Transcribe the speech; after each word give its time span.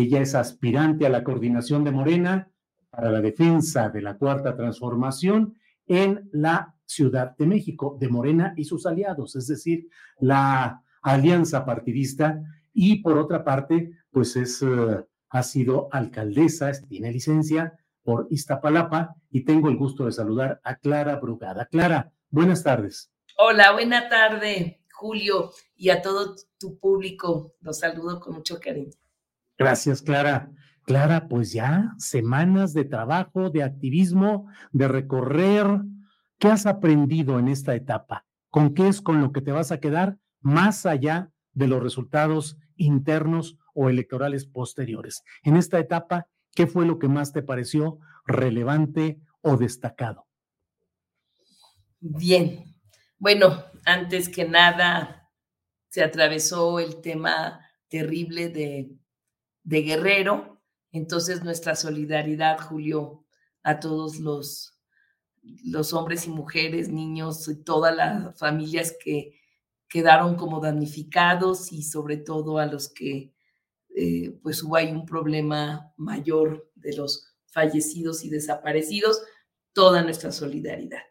Ella 0.00 0.22
es 0.22 0.34
aspirante 0.34 1.04
a 1.04 1.10
la 1.10 1.22
coordinación 1.22 1.84
de 1.84 1.92
Morena 1.92 2.50
para 2.88 3.10
la 3.10 3.20
defensa 3.20 3.90
de 3.90 4.00
la 4.00 4.16
cuarta 4.16 4.56
transformación 4.56 5.58
en 5.86 6.30
la 6.32 6.74
Ciudad 6.86 7.36
de 7.36 7.46
México, 7.46 7.98
de 8.00 8.08
Morena 8.08 8.54
y 8.56 8.64
sus 8.64 8.86
aliados, 8.86 9.36
es 9.36 9.46
decir, 9.46 9.88
la 10.18 10.82
alianza 11.02 11.66
partidista. 11.66 12.42
Y 12.72 13.02
por 13.02 13.18
otra 13.18 13.44
parte, 13.44 13.92
pues 14.10 14.36
es, 14.36 14.62
uh, 14.62 15.04
ha 15.28 15.42
sido 15.42 15.88
alcaldesa, 15.92 16.72
tiene 16.88 17.12
licencia 17.12 17.78
por 18.02 18.26
Iztapalapa 18.30 19.14
y 19.30 19.44
tengo 19.44 19.68
el 19.68 19.76
gusto 19.76 20.06
de 20.06 20.12
saludar 20.12 20.62
a 20.64 20.76
Clara 20.76 21.16
Brugada. 21.16 21.66
Clara, 21.66 22.10
buenas 22.30 22.62
tardes. 22.64 23.12
Hola, 23.36 23.72
buena 23.72 24.08
tarde, 24.08 24.80
Julio, 24.92 25.50
y 25.76 25.90
a 25.90 26.00
todo 26.00 26.36
tu 26.58 26.78
público. 26.78 27.54
Los 27.60 27.80
saludo 27.80 28.18
con 28.18 28.34
mucho 28.36 28.58
cariño. 28.58 28.99
Gracias, 29.60 30.00
Clara. 30.00 30.50
Clara, 30.84 31.28
pues 31.28 31.52
ya 31.52 31.92
semanas 31.98 32.72
de 32.72 32.86
trabajo, 32.86 33.50
de 33.50 33.62
activismo, 33.62 34.48
de 34.72 34.88
recorrer. 34.88 35.66
¿Qué 36.38 36.48
has 36.48 36.64
aprendido 36.64 37.38
en 37.38 37.46
esta 37.46 37.74
etapa? 37.74 38.24
¿Con 38.48 38.72
qué 38.72 38.88
es 38.88 39.02
con 39.02 39.20
lo 39.20 39.32
que 39.32 39.42
te 39.42 39.52
vas 39.52 39.70
a 39.70 39.78
quedar 39.78 40.16
más 40.40 40.86
allá 40.86 41.30
de 41.52 41.68
los 41.68 41.82
resultados 41.82 42.56
internos 42.76 43.58
o 43.74 43.90
electorales 43.90 44.46
posteriores? 44.46 45.24
En 45.42 45.58
esta 45.58 45.78
etapa, 45.78 46.26
¿qué 46.54 46.66
fue 46.66 46.86
lo 46.86 46.98
que 46.98 47.08
más 47.08 47.34
te 47.34 47.42
pareció 47.42 47.98
relevante 48.24 49.20
o 49.42 49.58
destacado? 49.58 50.26
Bien. 52.00 52.64
Bueno, 53.18 53.62
antes 53.84 54.30
que 54.30 54.48
nada, 54.48 55.30
se 55.90 56.02
atravesó 56.02 56.80
el 56.80 57.02
tema 57.02 57.60
terrible 57.90 58.48
de 58.48 58.96
de 59.62 59.82
Guerrero. 59.82 60.60
Entonces, 60.92 61.42
nuestra 61.44 61.76
solidaridad, 61.76 62.58
Julio, 62.60 63.24
a 63.62 63.80
todos 63.80 64.18
los, 64.18 64.78
los 65.64 65.92
hombres 65.92 66.26
y 66.26 66.30
mujeres, 66.30 66.88
niños 66.88 67.48
y 67.48 67.62
todas 67.62 67.94
las 67.94 68.38
familias 68.38 68.96
que 69.02 69.40
quedaron 69.88 70.36
como 70.36 70.60
damnificados 70.60 71.72
y 71.72 71.82
sobre 71.82 72.16
todo 72.16 72.58
a 72.58 72.66
los 72.66 72.88
que 72.88 73.34
eh, 73.94 74.38
pues 74.42 74.62
hubo 74.62 74.76
ahí 74.76 74.92
un 74.92 75.04
problema 75.04 75.92
mayor 75.96 76.70
de 76.76 76.96
los 76.96 77.34
fallecidos 77.46 78.24
y 78.24 78.30
desaparecidos, 78.30 79.20
toda 79.72 80.02
nuestra 80.02 80.30
solidaridad. 80.30 81.02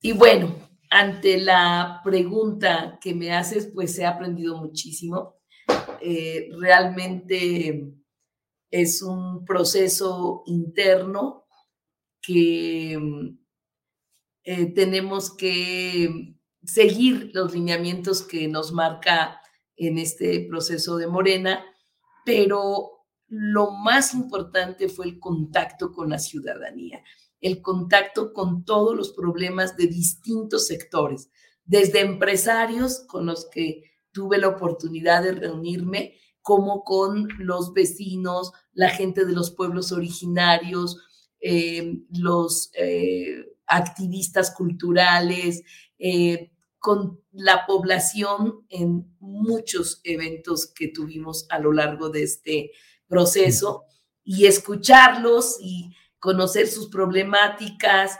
Y 0.00 0.12
bueno, 0.12 0.54
ante 0.90 1.38
la 1.38 2.00
pregunta 2.04 2.98
que 3.00 3.14
me 3.14 3.34
haces, 3.34 3.66
pues 3.72 3.98
he 3.98 4.06
aprendido 4.06 4.56
muchísimo. 4.56 5.36
Eh, 6.00 6.50
realmente 6.58 7.94
es 8.70 9.02
un 9.02 9.44
proceso 9.44 10.42
interno 10.46 11.46
que 12.20 12.98
eh, 14.44 14.66
tenemos 14.74 15.34
que 15.34 16.36
seguir 16.62 17.30
los 17.34 17.54
lineamientos 17.54 18.22
que 18.22 18.48
nos 18.48 18.72
marca 18.72 19.40
en 19.76 19.98
este 19.98 20.46
proceso 20.48 20.96
de 20.96 21.06
Morena, 21.06 21.64
pero 22.24 23.06
lo 23.28 23.70
más 23.70 24.14
importante 24.14 24.88
fue 24.88 25.06
el 25.06 25.18
contacto 25.18 25.92
con 25.92 26.10
la 26.10 26.18
ciudadanía, 26.18 27.02
el 27.40 27.62
contacto 27.62 28.32
con 28.32 28.64
todos 28.64 28.94
los 28.96 29.12
problemas 29.12 29.76
de 29.76 29.86
distintos 29.86 30.66
sectores, 30.66 31.30
desde 31.64 32.00
empresarios 32.00 33.04
con 33.08 33.26
los 33.26 33.48
que 33.50 33.93
tuve 34.14 34.38
la 34.38 34.48
oportunidad 34.48 35.22
de 35.22 35.32
reunirme 35.32 36.14
como 36.40 36.84
con 36.84 37.28
los 37.38 37.72
vecinos, 37.72 38.52
la 38.72 38.88
gente 38.88 39.24
de 39.24 39.32
los 39.32 39.50
pueblos 39.50 39.92
originarios, 39.92 40.98
eh, 41.40 41.98
los 42.10 42.70
eh, 42.74 43.44
activistas 43.66 44.54
culturales, 44.54 45.62
eh, 45.98 46.52
con 46.78 47.20
la 47.32 47.66
población 47.66 48.66
en 48.68 49.16
muchos 49.18 50.00
eventos 50.04 50.66
que 50.66 50.88
tuvimos 50.88 51.46
a 51.48 51.58
lo 51.58 51.72
largo 51.72 52.10
de 52.10 52.22
este 52.22 52.72
proceso 53.06 53.84
y 54.22 54.46
escucharlos 54.46 55.56
y 55.60 55.96
conocer 56.18 56.66
sus 56.66 56.88
problemáticas. 56.88 58.18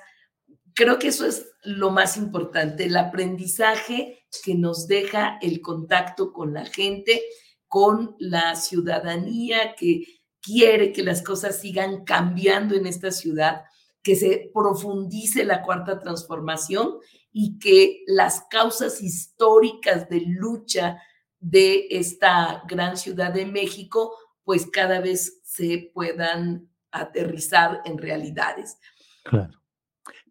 Creo 0.75 0.99
que 0.99 1.09
eso 1.09 1.27
es 1.27 1.47
lo 1.62 1.91
más 1.91 2.16
importante, 2.16 2.84
el 2.84 2.97
aprendizaje 2.97 4.23
que 4.43 4.55
nos 4.55 4.87
deja 4.87 5.39
el 5.43 5.61
contacto 5.61 6.33
con 6.33 6.55
la 6.55 6.65
gente, 6.65 7.22
con 7.69 8.17
la 8.19 8.55
ciudadanía 8.55 9.75
que 9.75 10.05
quiere 10.41 10.93
que 10.93 11.03
las 11.03 11.22
cosas 11.22 11.61
sigan 11.61 12.05
cambiando 12.05 12.75
en 12.75 12.87
esta 12.87 13.11
ciudad, 13.11 13.65
que 14.03 14.17
se 14.17 14.50
profundice 14.53 15.45
la 15.45 15.62
cuarta 15.62 15.99
transformación 15.99 16.99
y 17.33 17.59
que 17.59 18.03
las 18.06 18.43
causas 18.50 19.03
históricas 19.03 20.09
de 20.09 20.21
lucha 20.21 20.99
de 21.41 21.87
esta 21.91 22.62
gran 22.69 22.97
ciudad 22.97 23.33
de 23.33 23.47
México, 23.47 24.15
pues 24.45 24.66
cada 24.71 25.01
vez 25.01 25.41
se 25.43 25.91
puedan 25.93 26.69
aterrizar 26.91 27.81
en 27.84 27.99
realidades. 27.99 28.78
Claro. 29.25 29.61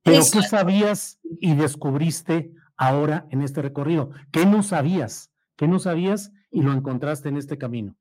Pero 0.03 0.23
¿qué 0.31 0.41
sabías 0.43 1.19
y 1.39 1.55
descubriste 1.55 2.53
ahora 2.77 3.27
en 3.31 3.41
este 3.41 3.61
recorrido? 3.61 4.11
¿Qué 4.31 4.45
no 4.45 4.63
sabías? 4.63 5.31
¿Qué 5.55 5.67
no 5.67 5.79
sabías 5.79 6.31
y 6.51 6.61
lo 6.61 6.73
encontraste 6.73 7.29
en 7.29 7.37
este 7.37 7.57
camino? 7.57 7.95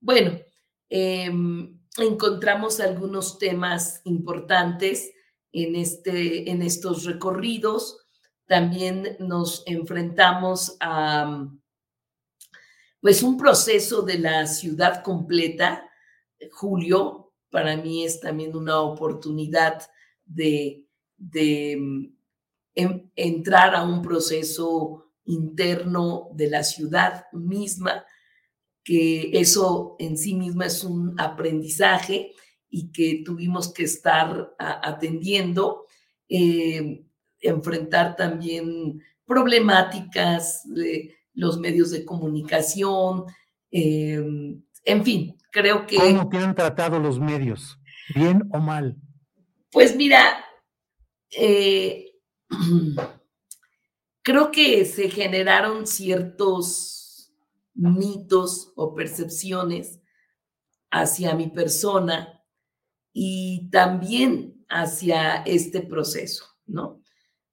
Bueno, 0.00 0.38
em, 0.88 1.80
encontramos 1.98 2.80
algunos 2.80 3.38
temas 3.38 4.00
importantes 4.04 5.12
en, 5.52 5.76
este, 5.76 6.50
en 6.50 6.62
estos 6.62 7.04
recorridos. 7.04 7.98
También 8.46 9.16
nos 9.18 9.62
enfrentamos 9.66 10.76
a 10.80 11.48
pues 13.00 13.22
un 13.22 13.36
proceso 13.36 14.02
de 14.02 14.18
la 14.18 14.46
ciudad 14.46 15.02
completa. 15.02 15.88
Julio, 16.52 17.32
para 17.50 17.76
mí 17.76 18.04
es 18.04 18.20
también 18.20 18.56
una 18.56 18.80
oportunidad 18.80 19.82
de 20.24 20.86
de 21.16 22.10
entrar 22.76 23.74
a 23.74 23.82
un 23.82 24.02
proceso 24.02 25.06
interno 25.24 26.28
de 26.34 26.50
la 26.50 26.62
ciudad 26.62 27.24
misma, 27.32 28.04
que 28.84 29.30
eso 29.32 29.96
en 29.98 30.16
sí 30.16 30.34
misma 30.34 30.66
es 30.66 30.84
un 30.84 31.18
aprendizaje 31.18 32.32
y 32.68 32.92
que 32.92 33.22
tuvimos 33.24 33.72
que 33.72 33.84
estar 33.84 34.54
atendiendo, 34.58 35.86
eh, 36.28 37.04
enfrentar 37.40 38.14
también 38.14 39.02
problemáticas 39.24 40.62
de 40.72 41.16
los 41.32 41.58
medios 41.58 41.90
de 41.90 42.04
comunicación, 42.04 43.24
em, 43.70 44.62
en 44.84 45.04
fin, 45.04 45.36
creo 45.50 45.86
que... 45.86 45.96
¿Cómo 45.96 46.28
te 46.28 46.38
han 46.38 46.54
tratado 46.54 46.98
los 47.00 47.18
medios? 47.18 47.78
¿Bien 48.14 48.42
o 48.52 48.58
mal? 48.58 48.96
Pues 49.72 49.96
mira, 49.96 50.44
eh, 51.36 52.05
creo 54.22 54.50
que 54.50 54.84
se 54.84 55.08
generaron 55.10 55.86
ciertos 55.86 57.32
mitos 57.74 58.72
o 58.76 58.94
percepciones 58.94 60.00
hacia 60.90 61.34
mi 61.34 61.48
persona 61.48 62.42
y 63.12 63.68
también 63.70 64.64
hacia 64.68 65.36
este 65.42 65.80
proceso, 65.80 66.44
¿no? 66.66 67.02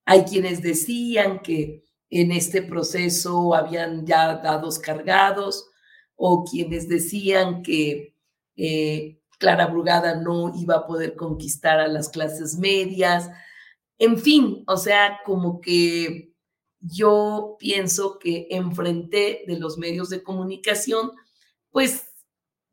Hay 0.05 0.23
quienes 0.23 0.61
decían 0.61 1.41
que 1.41 1.83
en 2.09 2.31
este 2.31 2.61
proceso 2.61 3.55
habían 3.55 4.05
ya 4.05 4.35
dados 4.37 4.79
cargados 4.79 5.69
o 6.15 6.43
quienes 6.43 6.87
decían 6.87 7.63
que 7.63 8.15
eh, 8.55 9.19
Clara 9.39 9.67
Brugada 9.67 10.15
no 10.15 10.53
iba 10.55 10.75
a 10.75 10.87
poder 10.87 11.15
conquistar 11.15 11.79
a 11.79 11.87
las 11.87 12.09
clases 12.09 12.57
medias. 12.57 13.29
En 13.99 14.17
fin, 14.17 14.63
o 14.67 14.77
sea, 14.77 15.19
como 15.25 15.61
que 15.61 16.33
yo 16.79 17.55
pienso 17.59 18.19
que 18.19 18.47
enfrenté 18.49 19.43
de 19.47 19.57
los 19.59 19.77
medios 19.77 20.09
de 20.09 20.23
comunicación, 20.23 21.11
pues 21.71 22.09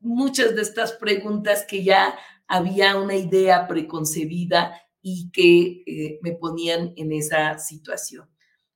muchas 0.00 0.56
de 0.56 0.62
estas 0.62 0.93
preguntas 0.93 1.64
que 1.69 1.84
ya 1.84 2.19
había 2.49 2.96
una 2.96 3.14
idea 3.17 3.69
preconcebida 3.69 4.75
y 5.02 5.31
que 5.31 5.82
eh, 5.87 6.19
me 6.22 6.32
ponían 6.32 6.93
en 6.96 7.12
esa 7.12 7.58
situación. 7.58 8.28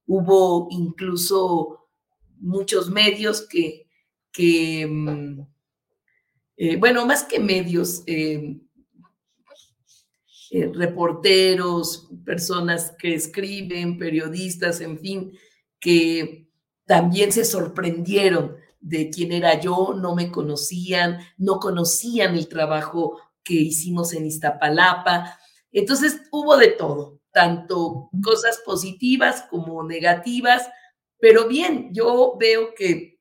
Hubo 0.07 0.69
incluso 0.71 1.89
muchos 2.39 2.91
medios 2.91 3.47
que, 3.49 4.87
mm, 4.87 5.41
eh, 6.57 6.77
bueno, 6.77 7.07
más 7.07 7.25
que 7.25 7.41
medios, 7.41 8.03
eh, 8.07 8.61
reporteros, 10.75 12.09
personas 12.25 12.95
que 12.99 13.15
escriben, 13.15 13.99
periodistas, 13.99 14.81
en 14.81 14.99
fin, 14.99 15.33
que 15.81 16.49
también 16.87 17.33
se 17.33 17.45
sorprendieron 17.45 18.57
de 18.81 19.11
quién 19.11 19.33
era 19.33 19.59
yo, 19.59 19.95
no 19.95 20.15
me 20.15 20.31
conocían, 20.31 21.19
no 21.39 21.59
conocían 21.59 22.37
el 22.37 22.49
trabajo 22.49 23.19
que 23.43 23.55
hicimos 23.55 24.13
en 24.13 24.27
Iztapalapa. 24.27 25.39
Entonces 25.73 26.21
hubo 26.31 26.57
de 26.57 26.69
todo, 26.69 27.21
tanto 27.33 28.11
cosas 28.23 28.61
positivas 28.65 29.45
como 29.51 29.83
negativas, 29.83 30.69
pero 31.19 31.49
bien, 31.49 31.91
yo 31.93 32.37
veo 32.39 32.75
que 32.75 33.19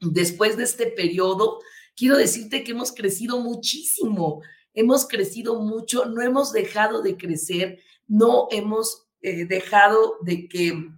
después 0.00 0.56
de 0.56 0.64
este 0.64 0.86
periodo, 0.86 1.58
quiero 1.94 2.16
decirte 2.16 2.64
que 2.64 2.72
hemos 2.72 2.92
crecido 2.92 3.40
muchísimo, 3.40 4.42
hemos 4.76 5.08
crecido 5.08 5.60
mucho, 5.60 6.04
no 6.04 6.22
hemos 6.22 6.52
dejado 6.52 7.02
de 7.02 7.16
crecer, 7.16 7.80
no 8.06 8.46
hemos 8.52 9.08
eh, 9.22 9.46
dejado 9.46 10.18
de 10.22 10.46
que 10.46 10.90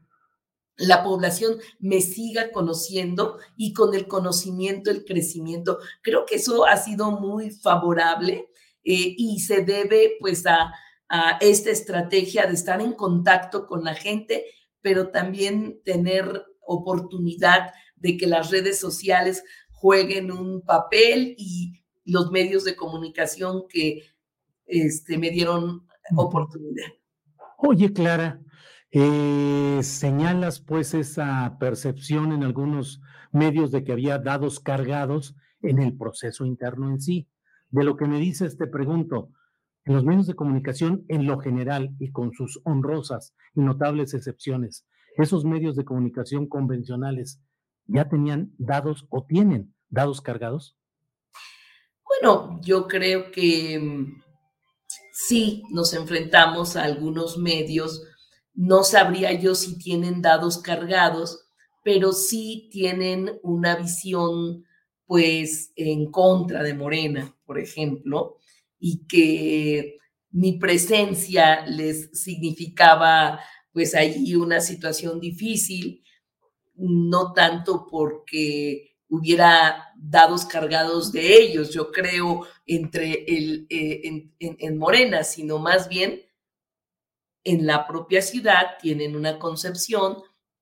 la 0.76 1.02
población 1.02 1.58
me 1.78 2.00
siga 2.00 2.52
conociendo 2.52 3.38
y 3.56 3.72
con 3.72 3.94
el 3.94 4.06
conocimiento, 4.06 4.90
el 4.90 5.04
crecimiento. 5.04 5.78
Creo 6.02 6.26
que 6.26 6.36
eso 6.36 6.66
ha 6.66 6.76
sido 6.76 7.12
muy 7.12 7.50
favorable 7.50 8.48
eh, 8.84 9.14
y 9.16 9.40
se 9.40 9.64
debe 9.64 10.16
pues 10.20 10.46
a, 10.46 10.72
esta 11.40 11.70
estrategia 11.70 12.46
de 12.46 12.52
estar 12.52 12.82
en 12.82 12.92
contacto 12.92 13.66
con 13.66 13.82
la 13.82 13.94
gente, 13.94 14.44
pero 14.82 15.08
también 15.08 15.80
tener 15.82 16.44
oportunidad 16.60 17.72
de 17.96 18.18
que 18.18 18.26
las 18.26 18.50
redes 18.50 18.78
sociales 18.78 19.42
jueguen 19.70 20.30
un 20.30 20.60
papel 20.60 21.34
y 21.38 21.80
los 22.08 22.30
medios 22.30 22.64
de 22.64 22.74
comunicación 22.74 23.64
que 23.68 24.02
este, 24.66 25.18
me 25.18 25.30
dieron 25.30 25.86
oportunidad. 26.16 26.86
Oye, 27.58 27.92
Clara, 27.92 28.40
eh, 28.90 29.80
señalas 29.82 30.60
pues 30.60 30.94
esa 30.94 31.58
percepción 31.60 32.32
en 32.32 32.44
algunos 32.44 33.02
medios 33.30 33.70
de 33.70 33.84
que 33.84 33.92
había 33.92 34.18
dados 34.18 34.58
cargados 34.58 35.36
en 35.60 35.80
el 35.80 35.96
proceso 35.96 36.46
interno 36.46 36.88
en 36.90 37.00
sí. 37.00 37.28
De 37.70 37.84
lo 37.84 37.96
que 37.96 38.06
me 38.06 38.18
dices, 38.18 38.56
te 38.56 38.66
pregunto, 38.66 39.30
en 39.84 39.94
los 39.94 40.04
medios 40.04 40.26
de 40.26 40.34
comunicación 40.34 41.04
en 41.08 41.26
lo 41.26 41.38
general 41.38 41.94
y 41.98 42.10
con 42.10 42.32
sus 42.32 42.60
honrosas 42.64 43.34
y 43.54 43.60
notables 43.60 44.14
excepciones, 44.14 44.86
esos 45.16 45.44
medios 45.44 45.76
de 45.76 45.84
comunicación 45.84 46.46
convencionales 46.46 47.42
ya 47.86 48.08
tenían 48.08 48.52
dados 48.56 49.06
o 49.10 49.26
tienen 49.26 49.74
dados 49.90 50.22
cargados? 50.22 50.77
Bueno, 52.08 52.60
yo 52.62 52.86
creo 52.88 53.30
que 53.30 53.78
mm, 53.78 54.22
sí 55.12 55.62
nos 55.70 55.94
enfrentamos 55.94 56.76
a 56.76 56.84
algunos 56.84 57.38
medios. 57.38 58.02
No 58.54 58.84
sabría 58.84 59.32
yo 59.32 59.54
si 59.54 59.78
tienen 59.78 60.22
dados 60.22 60.58
cargados, 60.58 61.46
pero 61.84 62.12
sí 62.12 62.68
tienen 62.72 63.38
una 63.42 63.76
visión, 63.76 64.64
pues, 65.06 65.72
en 65.76 66.10
contra 66.10 66.62
de 66.62 66.74
Morena, 66.74 67.36
por 67.46 67.58
ejemplo, 67.58 68.36
y 68.78 69.06
que 69.06 69.96
mi 70.30 70.58
presencia 70.58 71.66
les 71.66 72.10
significaba, 72.12 73.40
pues, 73.72 73.94
allí 73.94 74.34
una 74.34 74.60
situación 74.60 75.20
difícil, 75.20 76.02
no 76.76 77.32
tanto 77.34 77.86
porque 77.90 78.87
hubiera 79.08 79.92
dados 79.96 80.44
cargados 80.44 81.12
de 81.12 81.36
ellos, 81.36 81.70
yo 81.72 81.90
creo, 81.90 82.46
entre 82.66 83.24
el, 83.26 83.66
eh, 83.70 84.30
en 84.38 84.78
Morena, 84.78 85.24
sino 85.24 85.58
más 85.58 85.88
bien 85.88 86.22
en 87.44 87.66
la 87.66 87.86
propia 87.86 88.20
ciudad 88.20 88.76
tienen 88.80 89.16
una 89.16 89.38
concepción 89.38 90.18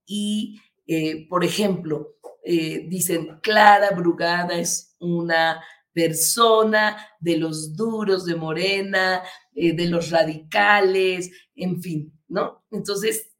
y, 0.07 0.61
eh, 0.87 1.27
por 1.29 1.45
ejemplo, 1.45 2.17
eh, 2.45 2.87
dicen, 2.89 3.41
Clara 3.43 3.91
Brugada 3.91 4.57
es 4.57 4.95
una 5.01 5.63
persona 5.93 6.97
de 7.19 7.39
los 7.39 7.75
duros 7.75 8.25
de 8.25 8.37
Morena, 8.37 9.23
de 9.53 9.87
los 9.87 10.11
radicales, 10.11 11.31
en 11.55 11.81
fin, 11.81 12.13
¿no? 12.29 12.67
Entonces, 12.71 13.33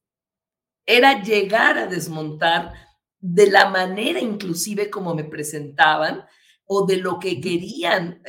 era 0.87 1.23
llegar 1.23 1.77
a 1.77 1.87
desmontar 1.87 2.73
de 3.21 3.51
la 3.51 3.71
manera 3.71 4.21
inclusive 4.21 4.91
como 4.91 5.15
me 5.15 5.25
presentaban 5.25 6.25
o 6.65 6.85
de 6.85 6.97
lo 6.97 7.19
que 7.19 7.41
querían 7.41 8.21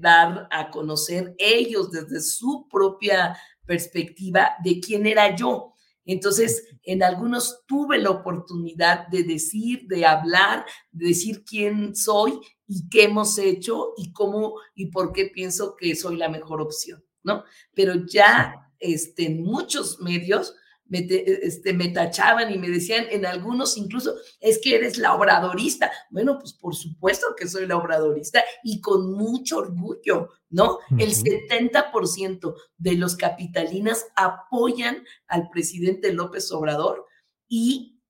dar 0.00 0.48
a 0.50 0.70
conocer 0.70 1.34
ellos 1.38 1.90
desde 1.90 2.20
su 2.20 2.68
propia 2.70 3.36
perspectiva 3.64 4.52
de 4.62 4.80
quién 4.80 5.06
era 5.06 5.34
yo. 5.34 5.72
Entonces, 6.04 6.68
en 6.84 7.02
algunos 7.02 7.64
tuve 7.66 7.98
la 7.98 8.10
oportunidad 8.10 9.08
de 9.08 9.24
decir, 9.24 9.86
de 9.88 10.06
hablar, 10.06 10.64
de 10.92 11.08
decir 11.08 11.42
quién 11.44 11.96
soy 11.96 12.38
y 12.68 12.88
qué 12.88 13.04
hemos 13.04 13.36
hecho 13.38 13.92
y 13.96 14.12
cómo 14.12 14.54
y 14.74 14.86
por 14.86 15.12
qué 15.12 15.26
pienso 15.26 15.74
que 15.76 15.96
soy 15.96 16.16
la 16.16 16.28
mejor 16.28 16.60
opción, 16.60 17.04
¿no? 17.24 17.42
Pero 17.74 18.06
ya 18.06 18.70
este, 18.78 19.26
en 19.26 19.42
muchos 19.42 20.00
medios 20.00 20.54
me, 20.88 21.06
este, 21.08 21.72
me 21.72 21.88
tachaban 21.88 22.52
y 22.52 22.58
me 22.58 22.68
decían 22.68 23.06
en 23.10 23.26
algunos 23.26 23.76
incluso, 23.76 24.14
es 24.40 24.60
que 24.62 24.76
eres 24.76 24.98
la 24.98 25.14
obradorista. 25.14 25.90
Bueno, 26.10 26.38
pues 26.38 26.52
por 26.52 26.74
supuesto 26.74 27.34
que 27.36 27.48
soy 27.48 27.66
la 27.66 27.76
obradorista 27.76 28.44
y 28.62 28.80
con 28.80 29.12
mucho 29.12 29.58
orgullo, 29.58 30.28
¿no? 30.50 30.78
El 30.98 31.14
70% 31.14 32.54
de 32.76 32.94
los 32.94 33.16
capitalinas 33.16 34.06
apoyan 34.14 35.04
al 35.26 35.48
presidente 35.50 36.12
López 36.12 36.50
Obrador 36.52 37.06
y 37.48 38.00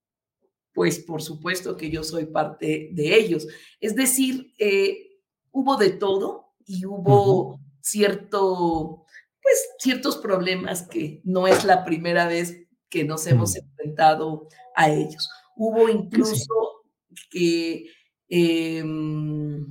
pues 0.72 0.98
por 0.98 1.22
supuesto 1.22 1.76
que 1.76 1.90
yo 1.90 2.04
soy 2.04 2.26
parte 2.26 2.90
de 2.92 3.16
ellos. 3.16 3.46
Es 3.80 3.96
decir, 3.96 4.52
eh, 4.58 5.22
hubo 5.50 5.76
de 5.76 5.90
todo 5.90 6.52
y 6.66 6.84
hubo 6.84 7.60
cierto, 7.80 9.06
pues 9.40 9.68
ciertos 9.78 10.18
problemas 10.18 10.86
que 10.86 11.22
no 11.24 11.46
es 11.46 11.64
la 11.64 11.84
primera 11.84 12.28
vez 12.28 12.65
que 12.96 13.04
nos 13.04 13.26
hemos 13.26 13.52
mm. 13.52 13.58
enfrentado 13.58 14.48
a 14.74 14.88
ellos. 14.88 15.28
Hubo 15.54 15.88
incluso 15.90 16.54
que 17.30 17.90
em, 18.30 19.66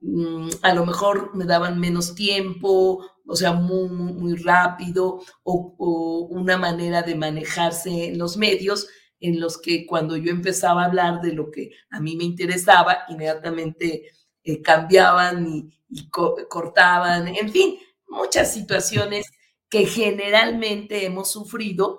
mm, 0.00 0.48
a 0.62 0.74
lo 0.74 0.86
mejor 0.86 1.36
me 1.36 1.44
daban 1.44 1.78
menos 1.78 2.14
tiempo, 2.14 3.04
o 3.26 3.36
sea, 3.36 3.52
muy, 3.52 3.88
muy, 3.90 4.36
rápido, 4.36 5.20
o, 5.42 6.26
una 6.30 6.56
manera 6.56 7.02
de 7.02 7.14
manejarse 7.14 8.08
en 8.08 8.18
los 8.18 8.38
medios 8.38 8.88
en 9.20 9.38
los 9.38 9.60
que 9.60 9.86
cuando 9.86 10.16
yo 10.16 10.30
empezaba 10.30 10.82
a 10.82 10.86
hablar 10.86 11.20
de 11.20 11.32
lo 11.32 11.50
que 11.50 11.72
a 11.90 12.00
mí 12.00 12.16
me 12.16 12.24
interesaba, 12.24 13.00
inmediatamente 13.10 14.10
eh, 14.44 14.62
cambiaban 14.62 15.46
y, 15.46 16.08
cortaban, 16.48 17.28
en 17.28 17.50
fin, 17.50 17.78
muchas 18.08 18.52
situaciones 18.52 19.26
que 19.74 19.86
generalmente 19.86 21.04
hemos 21.04 21.32
sufrido 21.32 21.98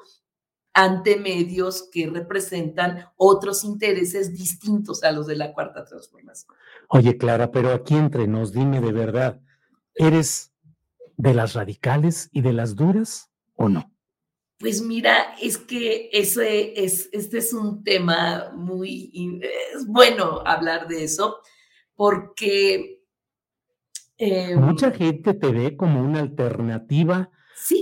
ante 0.74 1.18
medios 1.18 1.90
que 1.92 2.08
representan 2.08 3.10
otros 3.18 3.66
intereses 3.66 4.34
distintos 4.34 5.04
a 5.04 5.12
los 5.12 5.28
de 5.28 5.36
la 5.36 5.52
cuarta 5.52 5.84
transformación. 5.84 6.56
Oye, 6.88 7.18
Clara, 7.18 7.52
pero 7.52 7.74
aquí 7.74 7.96
entre 7.96 8.28
nos, 8.28 8.54
dime 8.54 8.80
de 8.80 8.94
verdad, 8.94 9.42
¿eres 9.94 10.54
de 11.18 11.34
las 11.34 11.54
radicales 11.54 12.30
y 12.32 12.40
de 12.40 12.54
las 12.54 12.78
duras 12.78 13.30
o 13.56 13.68
no? 13.68 13.92
Pues 14.58 14.82
mira, 14.82 15.36
es 15.42 15.58
que 15.58 16.10
ese 16.14 16.82
es, 16.82 17.10
este 17.12 17.40
es 17.40 17.52
un 17.52 17.84
tema 17.84 18.54
muy, 18.56 19.42
es 19.76 19.86
bueno 19.86 20.42
hablar 20.46 20.88
de 20.88 21.04
eso, 21.04 21.40
porque... 21.94 23.02
Em, 24.18 24.62
Mucha 24.62 24.92
gente 24.92 25.34
te 25.34 25.52
ve 25.52 25.76
como 25.76 26.00
una 26.00 26.22
alternativa, 26.22 27.32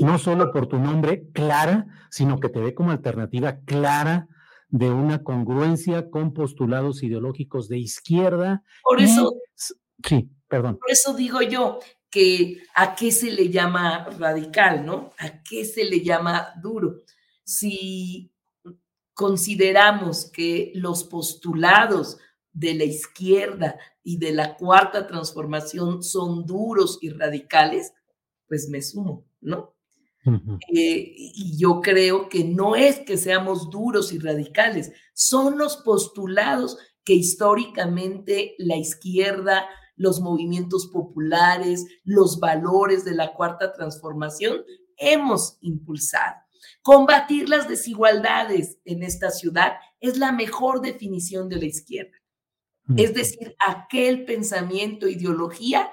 no 0.01 0.19
solo 0.19 0.51
por 0.51 0.67
tu 0.67 0.77
nombre, 0.77 1.29
Clara, 1.33 1.87
sino 2.09 2.39
que 2.39 2.49
te 2.49 2.59
ve 2.59 2.73
como 2.73 2.91
alternativa 2.91 3.59
clara 3.65 4.27
de 4.69 4.89
una 4.89 5.23
congruencia 5.23 6.09
con 6.09 6.33
postulados 6.33 7.03
ideológicos 7.03 7.67
de 7.69 7.79
izquierda. 7.79 8.63
Por 8.83 9.01
eso... 9.01 9.35
Sí, 9.55 10.29
perdón. 10.47 10.77
Por 10.79 10.91
eso 10.91 11.13
digo 11.13 11.41
yo, 11.41 11.79
que 12.13 12.61
a 12.75 12.93
qué 12.93 13.11
se 13.11 13.31
le 13.31 13.49
llama 13.49 14.05
radical, 14.19 14.85
¿no? 14.85 15.11
¿A 15.17 15.41
qué 15.41 15.65
se 15.65 15.83
le 15.85 16.01
llama 16.01 16.53
duro? 16.61 17.01
Si 17.43 18.31
consideramos 19.13 20.29
que 20.31 20.71
los 20.75 21.03
postulados 21.03 22.19
de 22.51 22.75
la 22.75 22.83
izquierda 22.83 23.79
y 24.03 24.17
de 24.17 24.31
la 24.31 24.55
cuarta 24.55 25.07
transformación 25.07 26.03
son 26.03 26.45
duros 26.45 26.99
y 27.01 27.09
radicales, 27.09 27.93
pues 28.47 28.69
me 28.69 28.81
sumo, 28.83 29.25
¿no? 29.43 29.75
Eh, 30.25 31.13
y 31.15 31.57
yo 31.57 31.81
creo 31.81 32.29
que 32.29 32.45
no 32.45 32.75
es 32.75 32.99
que 32.99 33.17
seamos 33.17 33.69
duros 33.69 34.13
y 34.13 34.19
radicales, 34.19 34.91
son 35.13 35.57
los 35.57 35.77
postulados 35.77 36.77
que 37.03 37.13
históricamente 37.13 38.55
la 38.57 38.77
izquierda 38.77 39.67
los 39.95 40.21
movimientos 40.21 40.87
populares, 40.87 41.85
los 42.03 42.39
valores 42.39 43.05
de 43.05 43.15
la 43.15 43.33
cuarta 43.33 43.73
transformación, 43.73 44.63
hemos 44.97 45.57
impulsado. 45.61 46.35
Combatir 46.81 47.49
las 47.49 47.67
desigualdades 47.67 48.79
en 48.85 49.03
esta 49.03 49.31
ciudad 49.31 49.73
es 49.99 50.17
la 50.17 50.31
mejor 50.31 50.81
definición 50.81 51.49
de 51.49 51.57
la 51.57 51.65
izquierda. 51.65 52.17
Es 52.97 53.13
decir, 53.13 53.55
aquel 53.65 54.25
pensamiento, 54.25 55.07
ideología 55.07 55.89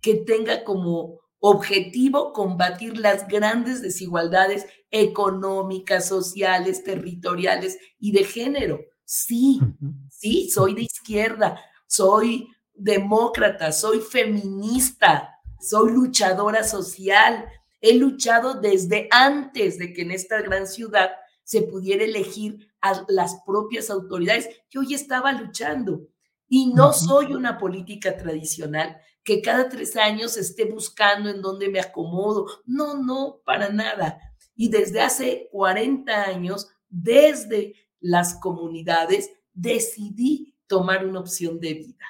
que 0.00 0.16
tenga 0.16 0.64
como 0.64 1.20
objetivo 1.44 2.32
combatir 2.32 2.98
las 2.98 3.26
grandes 3.26 3.82
desigualdades 3.82 4.64
económicas, 4.92 6.06
sociales, 6.06 6.84
territoriales 6.84 7.78
y 7.98 8.12
de 8.12 8.22
género. 8.22 8.78
Sí, 9.04 9.60
sí, 10.08 10.48
soy 10.50 10.74
de 10.74 10.82
izquierda, 10.82 11.60
soy 11.88 12.48
demócrata, 12.72 13.72
soy 13.72 13.98
feminista, 13.98 15.30
soy 15.60 15.90
luchadora 15.90 16.62
social. 16.62 17.44
He 17.80 17.94
luchado 17.94 18.54
desde 18.54 19.08
antes 19.10 19.78
de 19.78 19.92
que 19.92 20.02
en 20.02 20.12
esta 20.12 20.40
gran 20.42 20.68
ciudad 20.68 21.10
se 21.42 21.62
pudiera 21.62 22.04
elegir 22.04 22.72
a 22.80 23.04
las 23.08 23.42
propias 23.44 23.90
autoridades. 23.90 24.48
Yo 24.70 24.82
ya 24.82 24.94
estaba 24.94 25.32
luchando 25.32 26.06
y 26.48 26.72
no 26.72 26.92
soy 26.92 27.34
una 27.34 27.58
política 27.58 28.16
tradicional 28.16 28.96
que 29.24 29.40
cada 29.40 29.68
tres 29.68 29.96
años 29.96 30.36
esté 30.36 30.64
buscando 30.64 31.30
en 31.30 31.42
dónde 31.42 31.68
me 31.68 31.80
acomodo. 31.80 32.46
No, 32.64 33.00
no, 33.00 33.40
para 33.44 33.70
nada. 33.70 34.18
Y 34.54 34.68
desde 34.68 35.00
hace 35.00 35.48
40 35.52 36.24
años, 36.24 36.68
desde 36.88 37.74
las 38.00 38.34
comunidades, 38.34 39.30
decidí 39.52 40.54
tomar 40.66 41.06
una 41.06 41.20
opción 41.20 41.60
de 41.60 41.74
vida. 41.74 42.06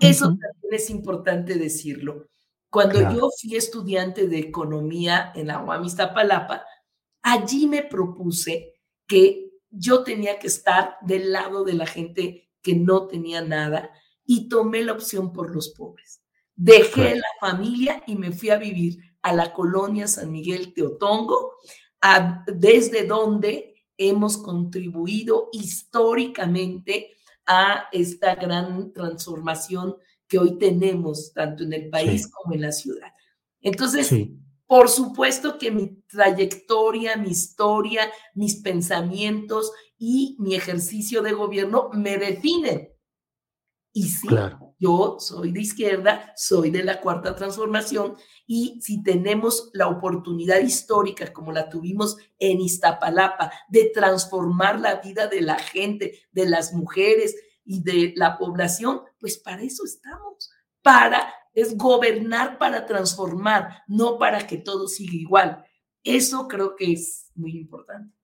Eso 0.00 0.26
también 0.26 0.72
es 0.72 0.90
importante 0.90 1.54
decirlo. 1.54 2.28
Cuando 2.70 3.00
yo 3.00 3.30
fui 3.40 3.56
estudiante 3.56 4.28
de 4.28 4.38
economía 4.38 5.32
en 5.34 5.48
la 5.48 5.62
UAM 5.62 5.84
Iztapalapa, 5.84 6.64
allí 7.22 7.66
me 7.66 7.82
propuse 7.82 8.74
que 9.06 9.50
yo 9.70 10.02
tenía 10.02 10.38
que 10.38 10.46
estar 10.46 10.96
del 11.00 11.32
lado 11.32 11.64
de 11.64 11.74
la 11.74 11.86
gente 11.86 12.50
que 12.62 12.74
no 12.74 13.06
tenía 13.06 13.40
nada 13.40 13.90
y 14.30 14.46
tomé 14.46 14.82
la 14.82 14.92
opción 14.92 15.32
por 15.32 15.54
los 15.54 15.70
pobres. 15.70 16.20
Dejé 16.54 17.14
la 17.14 17.30
familia 17.40 18.02
y 18.06 18.14
me 18.14 18.30
fui 18.30 18.50
a 18.50 18.58
vivir 18.58 18.98
a 19.22 19.32
la 19.32 19.54
colonia 19.54 20.06
San 20.06 20.30
Miguel 20.30 20.74
Teotongo, 20.74 21.54
desde 22.46 23.06
donde 23.06 23.86
hemos 23.96 24.36
contribuido 24.36 25.48
históricamente 25.52 27.16
a 27.46 27.88
esta 27.90 28.34
gran 28.34 28.92
transformación 28.92 29.96
que 30.28 30.38
hoy 30.38 30.58
tenemos, 30.58 31.32
tanto 31.32 31.64
en 31.64 31.72
el 31.72 31.88
país 31.88 32.28
como 32.28 32.54
en 32.54 32.60
la 32.60 32.72
ciudad. 32.72 33.10
Entonces, 33.62 34.14
por 34.66 34.90
supuesto 34.90 35.56
que 35.56 35.70
mi 35.70 36.02
trayectoria, 36.02 37.16
mi 37.16 37.30
historia, 37.30 38.12
mis 38.34 38.56
pensamientos 38.56 39.72
y 39.96 40.36
mi 40.38 40.54
ejercicio 40.54 41.22
de 41.22 41.32
gobierno 41.32 41.88
me 41.94 42.18
definen. 42.18 42.90
Y 43.92 44.04
sí, 44.04 44.28
yo 44.78 45.16
soy 45.18 45.50
de 45.50 45.60
izquierda, 45.60 46.32
soy 46.36 46.70
de 46.70 46.84
la 46.84 47.00
cuarta 47.00 47.34
transformación 47.34 48.16
y 48.46 48.80
si 48.80 49.02
tenemos 49.02 49.70
la 49.72 49.88
oportunidad 49.88 50.60
histórica 50.60 51.32
como 51.32 51.52
la 51.52 51.68
tuvimos 51.68 52.16
en 52.38 52.60
Iztapalapa 52.60 53.50
de 53.68 53.90
transformar 53.92 54.78
la 54.80 54.96
vida 54.96 55.26
de 55.26 55.40
la 55.40 55.58
gente, 55.58 56.20
de 56.30 56.48
las 56.48 56.74
mujeres 56.74 57.34
y 57.64 57.82
de 57.82 58.12
la 58.16 58.38
población, 58.38 59.02
pues 59.18 59.38
para 59.38 59.62
eso 59.62 59.84
estamos, 59.84 60.50
para 60.82 61.32
es 61.54 61.76
gobernar 61.76 62.56
para 62.58 62.86
transformar, 62.86 63.82
no 63.88 64.16
para 64.16 64.46
que 64.46 64.58
todo 64.58 64.86
siga 64.86 65.14
igual. 65.14 65.64
Eso 66.04 66.46
creo 66.46 66.76
que 66.76 66.92
es 66.92 67.32
muy 67.34 67.56
importante. 67.56 68.14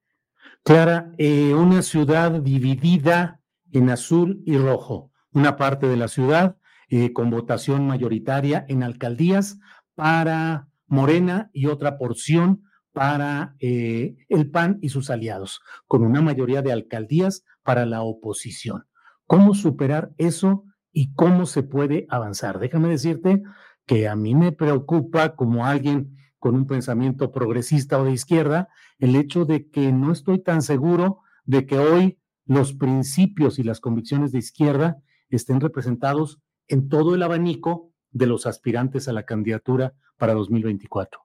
Clara, 0.62 1.12
eh, 1.18 1.52
una 1.52 1.83
ciudad 1.83 2.30
dividida 2.30 3.42
en 3.73 3.90
azul 3.90 4.40
y 4.47 4.56
rojo 4.56 5.11
una 5.35 5.57
parte 5.57 5.87
de 5.87 5.97
la 5.97 6.09
ciudad 6.09 6.57
eh, 6.88 7.12
con 7.12 7.31
votación 7.31 7.87
mayoritaria 7.87 8.64
en 8.69 8.83
alcaldías 8.83 9.59
para 9.95 10.69
Morena 10.87 11.50
y 11.53 11.67
otra 11.67 11.99
porción 11.99 12.62
para 12.93 13.57
eh, 13.59 14.17
el 14.29 14.50
PAN 14.50 14.79
y 14.81 14.88
sus 14.88 15.11
aliados, 15.11 15.61
con 15.87 16.05
una 16.05 16.23
mayoría 16.23 16.62
de 16.62 16.73
alcaldías 16.73 17.45
para 17.62 17.85
la 17.85 18.03
oposición. 18.03 18.87
¿Cómo 19.26 19.55
superar 19.55 20.12
eso 20.17 20.64
y 20.93 21.12
cómo 21.14 21.47
se 21.47 21.64
puede 21.64 22.07
avanzar? 22.09 22.61
Déjame 22.61 22.88
decirte 22.88 23.43
que 23.87 24.09
a 24.09 24.14
mí 24.14 24.35
me 24.35 24.53
preocupa 24.53 25.35
como 25.35 25.67
alguien 25.67 26.17
con 26.38 26.55
un 26.55 26.67
pensamiento 26.67 27.33
progresista 27.33 27.99
o 27.99 28.05
de 28.05 28.12
izquierda 28.12 28.69
el 28.99 29.17
hecho 29.17 29.45
de 29.45 29.69
que 29.71 29.93
no 29.93 30.12
estoy 30.12 30.38
tan 30.41 30.62
seguro 30.62 31.21
de 31.45 31.67
que 31.67 31.79
hoy 31.79 32.19
los 32.47 32.75
principios 32.75 33.59
y 33.59 33.62
las 33.62 33.81
convicciones 33.81 34.31
de 34.31 34.38
izquierda 34.38 34.99
estén 35.37 35.61
representados 35.61 36.41
en 36.69 36.88
todo 36.88 37.14
el 37.14 37.23
abanico 37.23 37.93
de 38.11 38.26
los 38.26 38.47
aspirantes 38.47 39.09
a 39.09 39.12
la 39.12 39.25
candidatura 39.25 39.95
para 40.17 40.35
2024? 40.35 41.21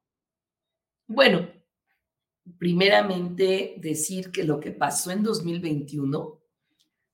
Bueno, 1.07 1.47
primeramente 2.57 3.75
decir 3.77 4.31
que 4.31 4.43
lo 4.43 4.59
que 4.59 4.71
pasó 4.71 5.11
en 5.11 5.23
2021, 5.23 6.41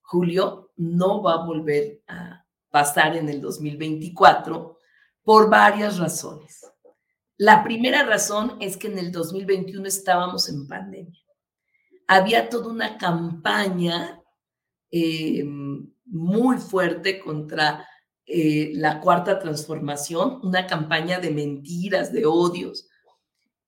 Julio, 0.01 0.71
no 0.77 1.21
va 1.21 1.33
a 1.33 1.45
volver 1.45 2.01
a 2.07 2.45
pasar 2.69 3.15
en 3.15 3.29
el 3.29 3.41
2024 3.41 4.79
por 5.23 5.49
varias 5.49 5.97
razones. 5.97 6.61
La 7.37 7.63
primera 7.63 8.05
razón 8.05 8.57
es 8.61 8.77
que 8.77 8.87
en 8.87 8.97
el 8.97 9.11
2021 9.11 9.85
estábamos 9.87 10.47
en 10.49 10.67
pandemia. 10.67 11.21
Había 12.07 12.49
toda 12.49 12.71
una 12.71 12.97
campaña 12.97 14.21
eh, 14.91 15.43
muy 16.05 16.57
fuerte 16.57 17.19
contra 17.19 17.87
eh, 18.25 18.71
la 18.75 18.99
cuarta 19.01 19.39
transformación, 19.39 20.39
una 20.43 20.65
campaña 20.65 21.19
de 21.19 21.31
mentiras, 21.31 22.11
de 22.11 22.25
odios. 22.25 22.87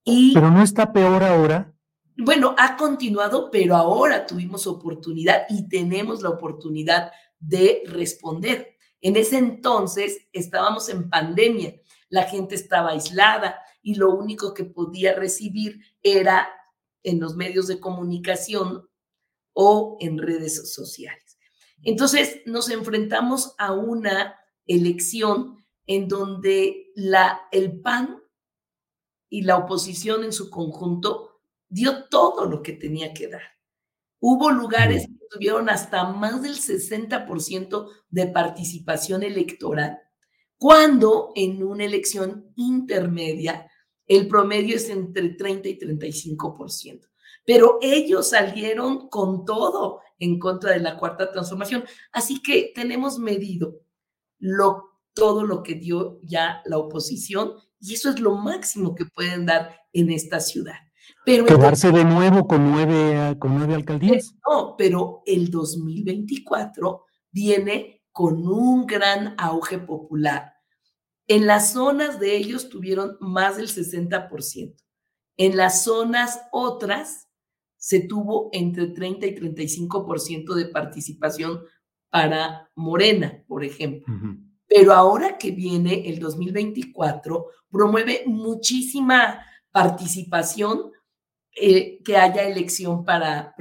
Y, 0.03 0.33
pero 0.33 0.49
no 0.49 0.63
está 0.63 0.91
peor 0.91 1.23
ahora. 1.23 1.73
Bueno, 2.17 2.55
ha 2.57 2.77
continuado, 2.77 3.51
pero 3.51 3.75
ahora 3.75 4.25
tuvimos 4.25 4.65
oportunidad 4.65 5.43
y 5.49 5.67
tenemos 5.67 6.23
la 6.23 6.29
oportunidad 6.29 7.11
de 7.39 7.83
responder. 7.85 8.77
En 9.01 9.15
ese 9.15 9.37
entonces 9.37 10.27
estábamos 10.33 10.89
en 10.89 11.09
pandemia, 11.09 11.75
la 12.09 12.23
gente 12.23 12.55
estaba 12.55 12.89
aislada 12.91 13.59
y 13.83 13.95
lo 13.95 14.15
único 14.15 14.53
que 14.53 14.65
podía 14.65 15.13
recibir 15.13 15.79
era 16.01 16.49
en 17.03 17.19
los 17.19 17.35
medios 17.35 17.67
de 17.67 17.79
comunicación 17.79 18.89
o 19.53 19.97
en 19.99 20.17
redes 20.17 20.73
sociales. 20.73 21.26
Entonces 21.87 22.41
nos 22.45 22.69
enfrentamos 22.69 23.55
a 23.57 23.71
una 23.71 24.37
elección 24.65 25.65
en 25.85 26.09
donde 26.09 26.91
la, 26.95 27.43
el 27.49 27.79
PAN 27.79 28.21
y 29.29 29.43
la 29.43 29.55
oposición 29.55 30.25
en 30.25 30.33
su 30.33 30.49
conjunto 30.49 31.39
dio 31.69 32.09
todo 32.09 32.45
lo 32.45 32.61
que 32.61 32.73
tenía 32.73 33.13
que 33.13 33.29
dar. 33.29 33.43
Hubo 34.19 34.51
lugares 34.51 35.07
que 35.07 35.27
tuvieron 35.31 35.69
hasta 35.69 36.03
más 36.03 36.41
del 36.41 36.55
60% 36.55 37.89
de 38.09 38.27
participación 38.27 39.23
electoral, 39.23 39.97
cuando 40.57 41.31
en 41.35 41.63
una 41.63 41.85
elección 41.85 42.51
intermedia 42.57 43.71
el 44.05 44.27
promedio 44.27 44.75
es 44.75 44.89
entre 44.89 45.29
30 45.29 45.69
y 45.69 45.79
35%. 45.79 47.07
Pero 47.47 47.79
ellos 47.81 48.31
salieron 48.31 49.07
con 49.07 49.45
todo 49.45 50.01
en 50.19 50.37
contra 50.37 50.73
de 50.73 50.81
la 50.81 50.97
cuarta 50.97 51.31
transformación. 51.31 51.85
Así 52.11 52.41
que 52.41 52.73
tenemos 52.75 53.19
medido 53.19 53.79
lo, 54.37 54.99
todo 55.13 55.43
lo 55.43 55.63
que 55.63 55.75
dio 55.75 56.19
ya 56.23 56.61
la 56.65 56.77
oposición 56.77 57.53
y 57.79 57.93
eso 57.93 58.09
es 58.09 58.19
lo 58.19 58.35
máximo 58.35 58.95
que 58.95 59.05
pueden 59.05 59.45
dar 59.45 59.79
en 59.93 60.11
esta 60.11 60.41
ciudad. 60.41 60.75
Pero 61.23 61.45
Quedarse 61.45 61.89
de 61.93 62.03
nuevo 62.03 62.45
con 62.49 62.69
nueve, 62.69 63.39
con 63.39 63.57
nueve 63.57 63.75
alcaldías. 63.75 64.35
No, 64.45 64.75
pero 64.77 65.23
el 65.25 65.49
2024 65.49 67.05
viene 67.31 68.03
con 68.11 68.45
un 68.45 68.85
gran 68.85 69.35
auge 69.37 69.77
popular. 69.77 70.53
En 71.27 71.47
las 71.47 71.71
zonas 71.71 72.19
de 72.19 72.35
ellos 72.35 72.67
tuvieron 72.67 73.15
más 73.21 73.55
del 73.55 73.69
60%. 73.69 74.75
En 75.37 75.55
las 75.55 75.85
zonas 75.85 76.41
otras 76.51 77.26
se 77.87 78.01
tuvo 78.01 78.49
entre 78.51 78.87
30 78.87 79.27
y 79.27 79.35
35% 79.35 80.55
de 80.55 80.65
participación 80.65 81.61
para 82.09 82.69
Morena, 82.75 83.45
por 83.47 83.63
ejemplo. 83.63 84.13
Pero 84.67 84.91
ahora 84.91 85.37
que 85.37 85.51
viene 85.51 86.09
el 86.09 86.19
2024, 86.19 87.45
promueve 87.71 88.23
muchísima 88.25 89.39
participación, 89.71 90.91
eh, 91.55 92.03
que 92.03 92.17
haya 92.17 92.43
elección 92.43 93.05
para, 93.05 93.55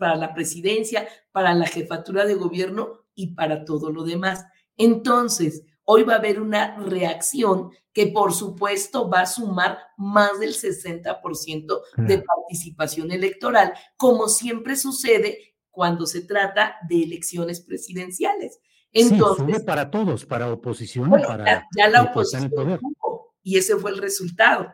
para 0.00 0.16
la 0.16 0.34
presidencia, 0.34 1.06
para 1.30 1.54
la 1.54 1.68
jefatura 1.68 2.26
de 2.26 2.34
gobierno 2.34 3.04
y 3.14 3.36
para 3.36 3.64
todo 3.64 3.92
lo 3.92 4.02
demás. 4.02 4.44
Entonces, 4.76 5.62
hoy 5.84 6.02
va 6.02 6.14
a 6.14 6.18
haber 6.18 6.40
una 6.40 6.76
reacción 6.76 7.70
que 7.92 8.08
por 8.08 8.32
supuesto 8.32 9.08
va 9.08 9.20
a 9.20 9.26
sumar 9.26 9.78
más 9.96 10.40
del 10.40 10.52
60% 10.52 11.80
de 11.96 12.22
participación 12.22 13.12
electoral, 13.12 13.72
como 13.96 14.28
siempre 14.28 14.76
sucede 14.76 15.54
cuando 15.70 16.06
se 16.06 16.22
trata 16.22 16.76
de 16.88 17.02
elecciones 17.02 17.60
presidenciales. 17.60 18.60
Entonces, 18.92 19.56
sí, 19.56 19.62
para 19.64 19.90
todos, 19.90 20.24
para 20.24 20.52
oposición, 20.52 21.10
para 21.10 21.66
ya, 21.76 21.88
la 21.88 22.02
oposición 22.02 22.50
tuvo, 22.50 23.34
y 23.42 23.58
ese 23.58 23.76
fue 23.76 23.90
el 23.90 23.98
resultado. 23.98 24.72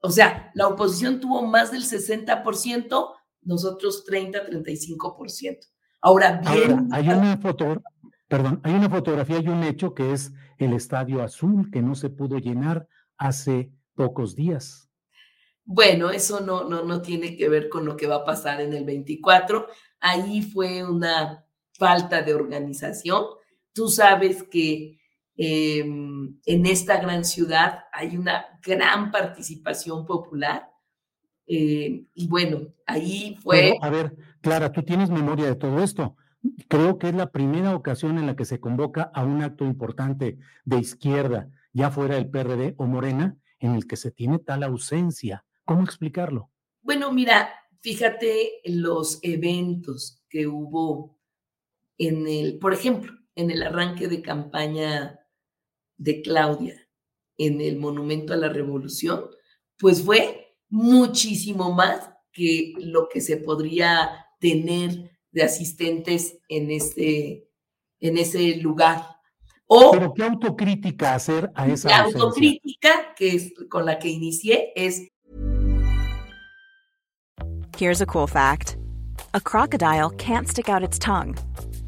O 0.00 0.10
sea, 0.10 0.50
la 0.54 0.68
oposición 0.68 1.18
tuvo 1.18 1.42
más 1.42 1.72
del 1.72 1.82
60%, 1.82 3.14
nosotros 3.42 4.04
30, 4.04 4.46
35%. 4.46 5.58
Ahora 6.02 6.42
bien, 6.52 6.88
hay 6.92 7.08
una 7.08 7.38
foto, 7.38 7.82
perdón, 8.34 8.60
hay 8.64 8.74
una 8.74 8.90
fotografía 8.90 9.38
y 9.38 9.46
un 9.46 9.62
hecho 9.62 9.94
que 9.94 10.12
es 10.12 10.32
el 10.58 10.72
Estadio 10.72 11.22
Azul 11.22 11.70
que 11.70 11.82
no 11.82 11.94
se 11.94 12.10
pudo 12.10 12.38
llenar 12.38 12.88
hace 13.16 13.70
pocos 13.94 14.34
días. 14.34 14.90
Bueno, 15.64 16.10
eso 16.10 16.40
no, 16.40 16.64
no, 16.64 16.82
no 16.82 17.00
tiene 17.00 17.36
que 17.36 17.48
ver 17.48 17.68
con 17.68 17.84
lo 17.84 17.96
que 17.96 18.08
va 18.08 18.16
a 18.16 18.24
pasar 18.24 18.60
en 18.60 18.72
el 18.72 18.84
24. 18.84 19.68
Ahí 20.00 20.42
fue 20.42 20.82
una 20.82 21.46
falta 21.78 22.22
de 22.22 22.34
organización. 22.34 23.24
Tú 23.72 23.86
sabes 23.86 24.42
que 24.42 24.98
em, 25.36 26.36
en 26.44 26.66
esta 26.66 27.00
gran 27.00 27.24
ciudad 27.24 27.84
hay 27.92 28.16
una 28.16 28.46
gran 28.66 29.12
participación 29.12 30.06
popular. 30.06 30.72
Eh, 31.46 32.04
y 32.12 32.26
bueno, 32.26 32.62
ahí 32.84 33.38
fue... 33.40 33.74
a 33.80 33.90
ver, 33.90 34.16
Clara, 34.40 34.72
tú 34.72 34.82
tienes 34.82 35.08
memoria 35.08 35.46
de 35.46 35.54
todo 35.54 35.84
esto. 35.84 36.16
Creo 36.68 36.98
que 36.98 37.08
es 37.08 37.14
la 37.14 37.30
primera 37.30 37.74
ocasión 37.74 38.18
en 38.18 38.26
la 38.26 38.36
que 38.36 38.44
se 38.44 38.60
convoca 38.60 39.10
a 39.14 39.24
un 39.24 39.42
acto 39.42 39.64
importante 39.64 40.38
de 40.64 40.78
izquierda, 40.78 41.50
ya 41.72 41.90
fuera 41.90 42.16
el 42.16 42.28
PRD 42.28 42.74
o 42.76 42.86
Morena, 42.86 43.36
en 43.58 43.74
el 43.74 43.86
que 43.86 43.96
se 43.96 44.10
tiene 44.10 44.38
tal 44.38 44.62
ausencia. 44.62 45.44
¿Cómo 45.64 45.84
explicarlo? 45.84 46.50
Bueno, 46.82 47.10
mira, 47.12 47.48
fíjate 47.80 48.60
los 48.66 49.18
eventos 49.22 50.22
que 50.28 50.46
hubo 50.46 51.18
en 51.96 52.26
el, 52.26 52.58
por 52.58 52.74
ejemplo, 52.74 53.12
en 53.34 53.50
el 53.50 53.62
arranque 53.62 54.08
de 54.08 54.20
campaña 54.20 55.20
de 55.96 56.22
Claudia 56.22 56.80
en 57.38 57.60
el 57.60 57.78
Monumento 57.78 58.32
a 58.32 58.36
la 58.36 58.48
Revolución, 58.48 59.26
pues 59.78 60.02
fue 60.02 60.56
muchísimo 60.68 61.72
más 61.72 62.10
que 62.32 62.74
lo 62.78 63.08
que 63.08 63.20
se 63.20 63.38
podría 63.38 64.26
tener 64.38 65.13
de 65.34 65.42
asistentes 65.42 66.38
en 66.48 66.70
ese, 66.70 67.44
en 68.00 68.16
ese 68.16 68.56
lugar. 68.56 69.04
O, 69.66 69.90
Pero 69.90 70.14
qué 70.14 70.22
autocrítica 70.22 71.14
hacer 71.14 71.50
a 71.54 71.66
esa 71.66 71.88
La 71.88 71.98
autocrítica 72.04 73.14
que 73.16 73.34
es 73.34 73.52
con 73.68 73.84
la 73.84 73.98
que 73.98 74.08
inicié 74.08 74.72
es 74.76 75.08
Here's 77.76 78.00
a 78.00 78.06
cool 78.06 78.28
fact. 78.28 78.76
A 79.32 79.40
crocodile 79.40 80.10
can't 80.10 80.46
stick 80.46 80.68
out 80.68 80.84
its 80.84 80.96
tongue. 80.98 81.36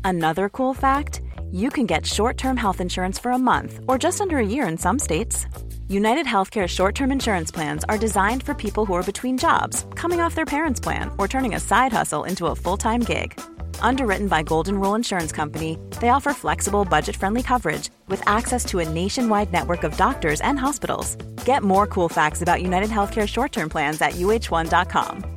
Another 0.02 0.48
cool 0.48 0.74
fact, 0.74 1.20
you 1.52 1.70
can 1.70 1.86
get 1.86 2.04
short-term 2.04 2.56
health 2.56 2.80
insurance 2.80 3.20
for 3.20 3.30
a 3.30 3.38
month 3.38 3.78
or 3.86 3.96
just 3.96 4.20
under 4.20 4.38
a 4.38 4.44
year 4.44 4.66
in 4.66 4.76
some 4.76 4.98
states. 4.98 5.46
United 5.88 6.26
Healthcare 6.26 6.66
short-term 6.66 7.12
insurance 7.12 7.52
plans 7.52 7.84
are 7.84 7.96
designed 7.96 8.42
for 8.42 8.54
people 8.54 8.84
who 8.84 8.94
are 8.94 9.04
between 9.04 9.38
jobs, 9.38 9.86
coming 9.94 10.20
off 10.20 10.34
their 10.34 10.44
parents' 10.44 10.80
plan, 10.80 11.12
or 11.16 11.28
turning 11.28 11.54
a 11.54 11.60
side 11.60 11.92
hustle 11.92 12.24
into 12.24 12.46
a 12.46 12.56
full-time 12.56 13.02
gig. 13.02 13.38
Underwritten 13.78 14.26
by 14.26 14.42
Golden 14.42 14.80
Rule 14.80 14.96
Insurance 14.96 15.30
Company, 15.30 15.78
they 16.00 16.08
offer 16.08 16.32
flexible, 16.32 16.84
budget-friendly 16.84 17.44
coverage 17.44 17.90
with 18.08 18.20
access 18.26 18.64
to 18.64 18.80
a 18.80 18.88
nationwide 18.88 19.52
network 19.52 19.84
of 19.84 19.96
doctors 19.96 20.40
and 20.40 20.58
hospitals. 20.58 21.14
Get 21.44 21.62
more 21.62 21.86
cool 21.86 22.08
facts 22.08 22.42
about 22.42 22.62
United 22.62 22.90
Healthcare 22.90 23.28
short-term 23.28 23.68
plans 23.68 24.02
at 24.02 24.14
uh1.com. 24.14 25.36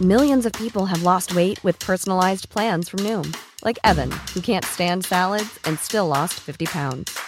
Millions 0.00 0.44
of 0.44 0.52
people 0.54 0.86
have 0.86 1.04
lost 1.04 1.36
weight 1.36 1.62
with 1.62 1.78
personalized 1.78 2.48
plans 2.48 2.88
from 2.88 3.00
Noom, 3.00 3.36
like 3.62 3.78
Evan, 3.84 4.10
who 4.34 4.40
can't 4.40 4.64
stand 4.64 5.04
salads 5.04 5.60
and 5.64 5.78
still 5.78 6.08
lost 6.08 6.34
50 6.34 6.66
pounds. 6.66 7.27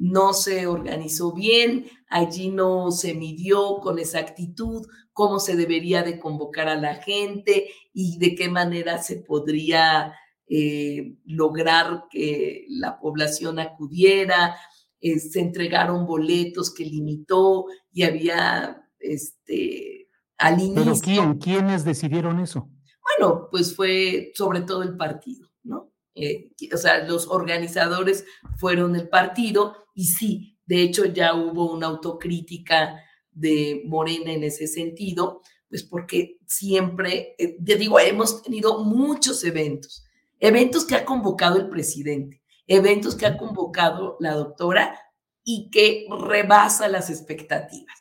no 0.00 0.32
se 0.32 0.66
organizó 0.66 1.34
bien, 1.34 1.84
allí 2.08 2.48
no 2.48 2.90
se 2.90 3.12
midió 3.12 3.80
con 3.82 3.98
exactitud 3.98 4.86
cómo 5.12 5.38
se 5.38 5.56
debería 5.56 6.02
de 6.02 6.18
convocar 6.18 6.68
a 6.68 6.80
la 6.80 6.94
gente 6.94 7.68
y 7.92 8.18
de 8.18 8.34
qué 8.34 8.48
manera 8.48 9.02
se 9.02 9.16
podría 9.16 10.14
eh, 10.48 11.16
lograr 11.26 12.04
que 12.10 12.64
la 12.70 12.98
población 12.98 13.58
acudiera. 13.58 14.56
Eh, 15.02 15.18
se 15.18 15.40
entregaron 15.40 16.06
boletos 16.06 16.72
que 16.72 16.86
limitó 16.86 17.66
y 17.92 18.04
había 18.04 18.82
este 18.98 20.08
al 20.38 20.60
inicio. 20.60 20.82
¿Pero 20.82 20.96
quién? 21.02 21.38
¿Quiénes 21.38 21.84
decidieron 21.84 22.40
eso? 22.40 22.70
Bueno, 23.18 23.48
pues 23.50 23.76
fue 23.76 24.32
sobre 24.34 24.62
todo 24.62 24.82
el 24.82 24.96
partido, 24.96 25.46
¿no? 25.62 25.92
Eh, 26.14 26.52
o 26.72 26.76
sea, 26.76 27.06
los 27.06 27.28
organizadores 27.28 28.24
fueron 28.56 28.96
el 28.96 29.08
partido 29.08 29.76
y 30.00 30.04
sí, 30.06 30.56
de 30.64 30.80
hecho 30.80 31.04
ya 31.04 31.34
hubo 31.34 31.70
una 31.70 31.88
autocrítica 31.88 33.04
de 33.30 33.82
Morena 33.84 34.32
en 34.32 34.44
ese 34.44 34.66
sentido, 34.66 35.42
pues 35.68 35.82
porque 35.82 36.38
siempre, 36.46 37.34
eh, 37.36 37.58
te 37.62 37.76
digo, 37.76 38.00
hemos 38.00 38.42
tenido 38.42 38.82
muchos 38.82 39.44
eventos, 39.44 40.06
eventos 40.38 40.86
que 40.86 40.94
ha 40.94 41.04
convocado 41.04 41.58
el 41.58 41.68
presidente, 41.68 42.40
eventos 42.66 43.14
que 43.14 43.26
ha 43.26 43.36
convocado 43.36 44.16
la 44.20 44.32
doctora 44.32 44.98
y 45.44 45.68
que 45.68 46.06
rebasa 46.08 46.88
las 46.88 47.10
expectativas. 47.10 47.94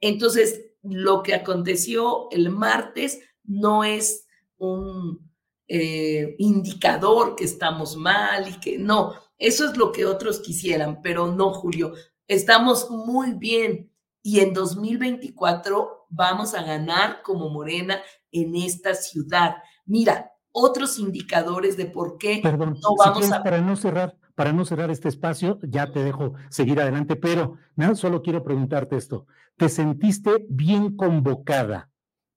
Entonces, 0.00 0.72
lo 0.82 1.22
que 1.22 1.32
aconteció 1.32 2.28
el 2.32 2.50
martes 2.50 3.20
no 3.44 3.84
es 3.84 4.26
un 4.58 5.30
eh, 5.68 6.34
indicador 6.38 7.36
que 7.36 7.44
estamos 7.44 7.96
mal 7.96 8.48
y 8.48 8.58
que 8.58 8.78
no, 8.78 9.14
eso 9.38 9.68
es 9.68 9.76
lo 9.76 9.92
que 9.92 10.06
otros 10.06 10.40
quisieran, 10.40 11.00
pero 11.02 11.32
no, 11.32 11.52
Julio. 11.52 11.92
Estamos 12.28 12.90
muy 12.90 13.34
bien 13.34 13.90
y 14.22 14.40
en 14.40 14.52
2024 14.52 16.06
vamos 16.08 16.54
a 16.54 16.62
ganar 16.62 17.22
como 17.22 17.50
Morena 17.50 18.00
en 18.32 18.56
esta 18.56 18.94
ciudad. 18.94 19.56
Mira, 19.84 20.32
otros 20.50 20.98
indicadores 20.98 21.76
de 21.76 21.86
por 21.86 22.18
qué 22.18 22.40
Perdón, 22.42 22.78
no 22.82 22.96
vamos 22.98 23.30
a... 23.30 23.42
Para 23.42 23.60
no 23.60 23.76
cerrar, 23.76 24.16
para 24.34 24.52
no 24.52 24.64
cerrar 24.64 24.90
este 24.90 25.08
espacio, 25.08 25.58
ya 25.62 25.92
te 25.92 26.02
dejo 26.02 26.34
seguir 26.48 26.80
adelante, 26.80 27.14
pero 27.16 27.56
nada, 27.76 27.94
solo 27.94 28.22
quiero 28.22 28.42
preguntarte 28.42 28.96
esto. 28.96 29.26
¿Te 29.56 29.68
sentiste 29.68 30.46
bien 30.48 30.96
convocada 30.96 31.90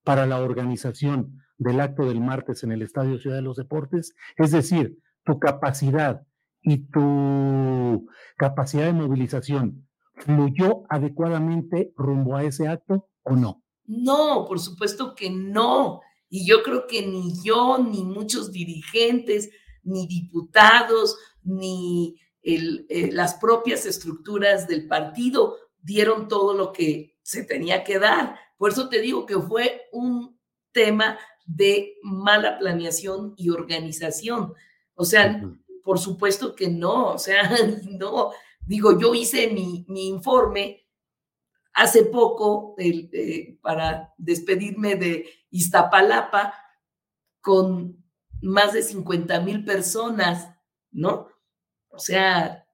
para 0.03 0.25
la 0.25 0.39
organización 0.39 1.41
del 1.57 1.79
acto 1.79 2.05
del 2.05 2.21
martes 2.21 2.63
en 2.63 2.71
el 2.71 2.81
Estadio 2.81 3.19
Ciudad 3.19 3.37
de 3.37 3.41
los 3.41 3.57
Deportes? 3.57 4.13
Es 4.37 4.51
decir, 4.51 4.99
tu 5.23 5.39
capacidad 5.39 6.23
y 6.61 6.77
tu 6.89 8.07
capacidad 8.37 8.85
de 8.85 8.93
movilización 8.93 9.87
fluyó 10.15 10.83
adecuadamente 10.89 11.93
rumbo 11.95 12.35
a 12.35 12.43
ese 12.43 12.67
acto 12.67 13.07
o 13.23 13.35
no? 13.35 13.63
No, 13.85 14.45
por 14.47 14.59
supuesto 14.59 15.15
que 15.15 15.29
no. 15.29 16.01
Y 16.29 16.45
yo 16.45 16.61
creo 16.61 16.85
que 16.85 17.07
ni 17.07 17.33
yo, 17.43 17.79
ni 17.79 18.03
muchos 18.03 18.51
dirigentes, 18.51 19.49
ni 19.83 20.07
diputados, 20.07 21.17
ni 21.43 22.19
eh, 22.41 23.09
las 23.11 23.35
propias 23.35 23.85
estructuras 23.85 24.67
del 24.67 24.87
partido 24.87 25.57
dieron 25.81 26.27
todo 26.27 26.53
lo 26.53 26.71
que 26.71 27.17
se 27.23 27.43
tenía 27.43 27.83
que 27.83 27.99
dar. 27.99 28.35
Por 28.57 28.71
eso 28.71 28.89
te 28.89 29.01
digo 29.01 29.25
que 29.25 29.39
fue 29.39 29.87
un 29.91 30.39
tema 30.71 31.17
de 31.45 31.95
mala 32.03 32.59
planeación 32.59 33.33
y 33.37 33.49
organización. 33.49 34.53
O 34.93 35.05
sea, 35.05 35.41
por 35.83 35.99
supuesto 35.99 36.55
que 36.55 36.69
no, 36.69 37.13
o 37.13 37.17
sea, 37.17 37.49
no. 37.89 38.31
Digo, 38.65 38.99
yo 38.99 39.15
hice 39.15 39.47
mi, 39.47 39.85
mi 39.87 40.07
informe 40.07 40.85
hace 41.73 42.05
poco 42.05 42.75
eh, 42.77 43.57
para 43.61 44.13
despedirme 44.17 44.95
de 44.95 45.25
Iztapalapa 45.49 46.53
con 47.41 48.03
más 48.41 48.73
de 48.73 48.83
50 48.83 49.39
mil 49.41 49.63
personas, 49.63 50.49
¿no? 50.91 51.29
O 51.89 51.99
sea... 51.99 52.65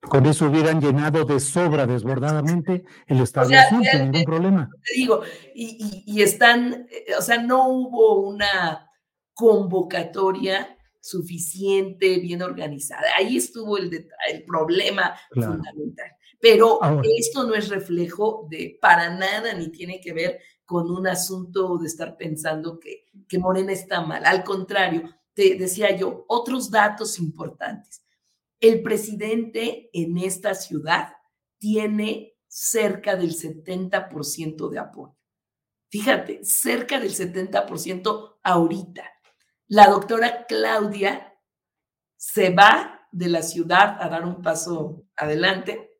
Con 0.00 0.26
eso 0.26 0.46
hubieran 0.46 0.80
llenado 0.80 1.24
de 1.24 1.40
sobra 1.40 1.86
desbordadamente 1.86 2.84
el 3.06 3.20
estadio 3.20 3.58
sin 3.70 3.80
ningún 3.80 4.24
problema. 4.24 4.68
Te 4.84 5.00
digo, 5.00 5.22
y, 5.54 6.04
y, 6.06 6.22
están, 6.22 6.86
eh, 6.90 7.14
o 7.18 7.22
sea, 7.22 7.38
no 7.38 7.68
hubo 7.68 8.20
una 8.20 8.90
convocatoria 9.32 10.76
suficiente, 11.04 12.18
bien 12.18 12.40
organizada. 12.40 13.02
Ahí 13.18 13.36
estuvo 13.36 13.76
el, 13.76 14.08
el 14.32 14.44
problema 14.44 15.14
fundamental. 15.30 16.10
Pero 16.40 16.80
esto 17.18 17.44
no 17.44 17.54
es 17.54 17.68
reflejo 17.68 18.46
de 18.50 18.78
para 18.80 19.14
nada 19.14 19.52
ni 19.52 19.68
tiene 19.68 20.00
que 20.00 20.14
ver 20.14 20.40
con 20.64 20.90
un 20.90 21.06
asunto 21.06 21.76
de 21.76 21.86
estar 21.86 22.16
pensando 22.16 22.80
que, 22.80 23.04
que 23.28 23.38
Morena 23.38 23.72
está 23.72 24.00
mal. 24.00 24.24
Al 24.24 24.44
contrario, 24.44 25.14
te 25.34 25.56
decía 25.56 25.94
yo, 25.94 26.24
otros 26.26 26.70
datos 26.70 27.18
importantes. 27.18 28.02
El 28.58 28.82
presidente 28.82 29.90
en 29.92 30.16
esta 30.16 30.54
ciudad 30.54 31.08
tiene 31.58 32.34
cerca 32.46 33.14
del 33.14 33.34
70% 33.34 34.70
de 34.70 34.78
apoyo. 34.78 35.16
Fíjate, 35.90 36.42
cerca 36.44 36.98
del 36.98 37.14
70% 37.14 38.38
ahorita. 38.42 39.13
La 39.68 39.88
doctora 39.88 40.46
Claudia 40.46 41.34
se 42.16 42.50
va 42.50 43.08
de 43.12 43.28
la 43.28 43.42
ciudad 43.42 43.96
a 44.00 44.08
dar 44.08 44.24
un 44.24 44.42
paso 44.42 45.06
adelante 45.16 45.94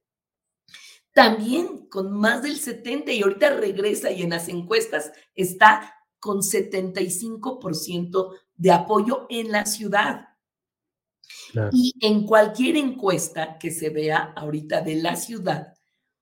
también 1.15 1.87
con 1.87 2.13
más 2.13 2.43
del 2.43 2.59
70 2.59 3.13
y 3.13 3.23
ahorita 3.23 3.55
regresa 3.55 4.11
y 4.11 4.23
en 4.23 4.31
las 4.31 4.49
encuestas 4.49 5.13
está 5.35 5.95
con 6.19 6.39
75% 6.39 8.35
de 8.57 8.73
apoyo 8.73 9.27
en 9.31 9.53
la 9.53 9.65
ciudad. 9.65 10.29
Y 11.73 11.95
en 12.01 12.27
cualquier 12.27 12.77
encuesta 12.77 13.59
que 13.59 13.71
se 13.71 13.91
vea 13.91 14.33
ahorita 14.37 14.81
de 14.81 14.97
la 14.97 15.15
ciudad, 15.15 15.75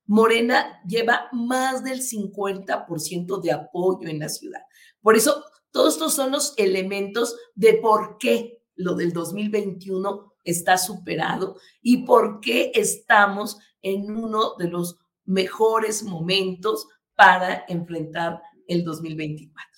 Morena 0.04 0.82
lleva 0.86 1.28
más 1.32 1.82
del 1.82 2.02
50% 2.02 3.40
de 3.40 3.52
apoyo 3.52 4.08
en 4.08 4.18
la 4.18 4.28
ciudad. 4.28 4.60
Por 5.00 5.16
eso, 5.16 5.42
todos 5.72 5.94
estos 5.94 6.14
son 6.14 6.32
los 6.32 6.54
elementos 6.58 7.36
de 7.54 7.74
por 7.74 8.18
qué 8.18 8.62
lo 8.76 8.94
del 8.94 9.12
2021 9.12 10.32
está 10.44 10.76
superado 10.76 11.56
y 11.80 12.04
por 12.04 12.40
qué 12.40 12.72
estamos 12.74 13.58
en 13.80 14.10
uno 14.10 14.54
de 14.58 14.68
los 14.68 14.98
mejores 15.24 16.02
momentos 16.02 16.86
para 17.16 17.64
enfrentar 17.68 18.40
el 18.66 18.84
2024. 18.84 19.70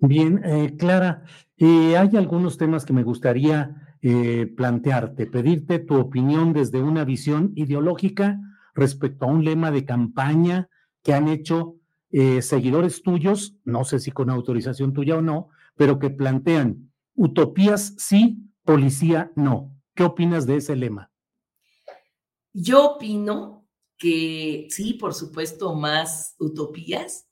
Bien, 0.00 0.40
eh, 0.44 0.76
Clara, 0.78 1.24
eh, 1.56 1.96
hay 1.96 2.16
algunos 2.16 2.56
temas 2.56 2.84
que 2.84 2.92
me 2.92 3.02
gustaría 3.02 3.96
eh, 4.00 4.46
plantearte, 4.56 5.26
pedirte 5.26 5.80
tu 5.80 5.96
opinión 5.96 6.52
desde 6.52 6.82
una 6.82 7.04
visión 7.04 7.52
ideológica 7.56 8.38
respecto 8.74 9.24
a 9.24 9.28
un 9.28 9.44
lema 9.44 9.72
de 9.72 9.84
campaña 9.84 10.68
que 11.02 11.14
han 11.14 11.26
hecho 11.26 11.77
seguidores 12.10 13.02
tuyos, 13.02 13.56
no 13.64 13.84
sé 13.84 13.98
si 13.98 14.10
con 14.10 14.30
autorización 14.30 14.92
tuya 14.92 15.16
o 15.16 15.22
no, 15.22 15.48
pero 15.76 15.98
que 15.98 16.10
plantean 16.10 16.92
utopías 17.14 17.94
sí, 17.98 18.38
policía 18.64 19.32
no. 19.36 19.74
¿Qué 19.94 20.04
opinas 20.04 20.46
de 20.46 20.56
ese 20.56 20.76
lema? 20.76 21.10
Yo 22.52 22.92
opino 22.92 23.66
que 23.96 24.68
sí, 24.70 24.94
por 24.94 25.12
supuesto, 25.12 25.74
más 25.74 26.36
utopías, 26.38 27.28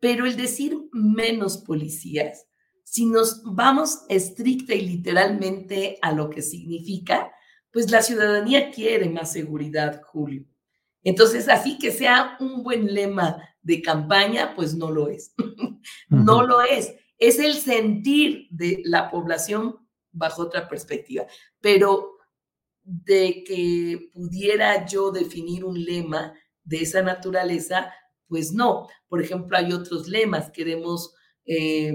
pero 0.00 0.26
el 0.26 0.36
decir 0.36 0.76
menos 0.92 1.58
policías, 1.58 2.46
si 2.84 3.06
nos 3.06 3.42
vamos 3.44 4.04
estricta 4.08 4.74
y 4.74 4.80
literalmente 4.80 5.98
a 6.02 6.12
lo 6.12 6.30
que 6.30 6.42
significa, 6.42 7.30
pues 7.70 7.90
la 7.90 8.02
ciudadanía 8.02 8.70
quiere 8.70 9.08
más 9.10 9.32
seguridad, 9.32 10.00
Julio. 10.02 10.44
Entonces, 11.04 11.48
así 11.48 11.78
que 11.78 11.92
sea 11.92 12.36
un 12.40 12.62
buen 12.62 12.92
lema 12.92 13.47
de 13.68 13.82
campaña, 13.82 14.54
pues 14.56 14.74
no 14.74 14.90
lo 14.90 15.08
es. 15.08 15.34
no 16.08 16.42
lo 16.42 16.62
es. 16.62 16.94
Es 17.18 17.38
el 17.38 17.52
sentir 17.52 18.48
de 18.50 18.80
la 18.86 19.10
población 19.10 19.76
bajo 20.10 20.40
otra 20.40 20.66
perspectiva. 20.70 21.26
Pero 21.60 22.16
de 22.82 23.44
que 23.46 24.08
pudiera 24.14 24.86
yo 24.86 25.10
definir 25.10 25.66
un 25.66 25.84
lema 25.84 26.32
de 26.64 26.78
esa 26.78 27.02
naturaleza, 27.02 27.92
pues 28.26 28.52
no. 28.52 28.88
Por 29.06 29.20
ejemplo, 29.20 29.54
hay 29.58 29.70
otros 29.74 30.08
lemas, 30.08 30.50
queremos 30.50 31.14
eh, 31.44 31.92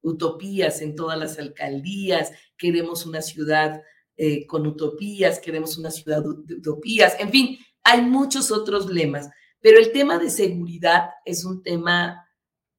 utopías 0.00 0.80
en 0.80 0.96
todas 0.96 1.18
las 1.18 1.38
alcaldías, 1.38 2.32
queremos 2.56 3.04
una 3.04 3.20
ciudad 3.20 3.82
eh, 4.16 4.46
con 4.46 4.66
utopías, 4.66 5.38
queremos 5.38 5.76
una 5.76 5.90
ciudad 5.90 6.22
de 6.22 6.54
utopías, 6.54 7.14
en 7.18 7.30
fin, 7.30 7.58
hay 7.84 8.00
muchos 8.00 8.50
otros 8.50 8.90
lemas, 8.90 9.28
pero 9.60 9.78
el 9.78 9.92
tema 9.92 10.18
de 10.18 10.30
seguridad 10.30 11.10
es 11.24 11.44
un 11.44 11.62
tema 11.62 12.26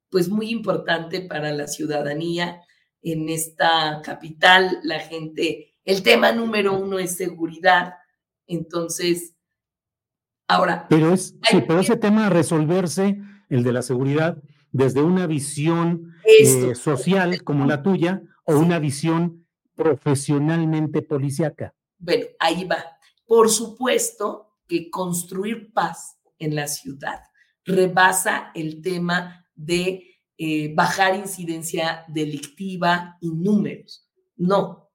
pues 0.10 0.30
muy 0.30 0.50
importante 0.50 1.22
para 1.22 1.52
la 1.52 1.68
ciudadanía. 1.68 2.62
En 3.02 3.30
esta 3.30 4.02
capital 4.04 4.80
la 4.84 5.00
gente 5.00 5.72
el 5.84 6.04
tema 6.04 6.32
número 6.32 6.78
uno 6.78 7.00
es 7.00 7.16
seguridad. 7.16 7.96
Entonces, 8.48 9.36
ahora. 10.48 10.86
Pero 10.90 11.14
es, 11.14 11.36
sí, 11.50 11.64
pero 11.68 11.80
ese 11.80 11.98
tema 11.98 12.28
a 12.28 12.30
resolverse, 12.30 13.20
el 13.50 13.64
de 13.64 13.74
la 13.74 13.82
seguridad, 13.82 14.38
desde 14.72 15.02
una 15.02 15.28
visión 15.28 16.14
eh, 16.24 16.76
social 16.76 17.44
como 17.44 17.66
la 17.66 17.82
tuya 17.82 18.22
o 18.46 18.58
una 18.58 18.80
visión 18.80 19.48
profesionalmente 19.76 21.02
policíaca. 21.02 21.74
Bueno, 21.98 22.26
ahí 22.40 22.66
va. 22.66 22.84
Por 23.26 23.50
supuesto 23.50 24.58
que 24.68 24.90
construir 24.90 25.74
paz 25.74 26.18
en 26.42 26.56
la 26.56 26.68
ciudad 26.68 27.22
rebasa 27.66 28.52
el 28.56 28.82
tema 28.82 29.46
de 29.56 30.20
eh, 30.38 30.74
bajar 30.74 31.16
incidencia 31.16 32.04
delictiva 32.08 33.18
y 33.22 33.30
números. 33.30 34.10
No, 34.36 34.90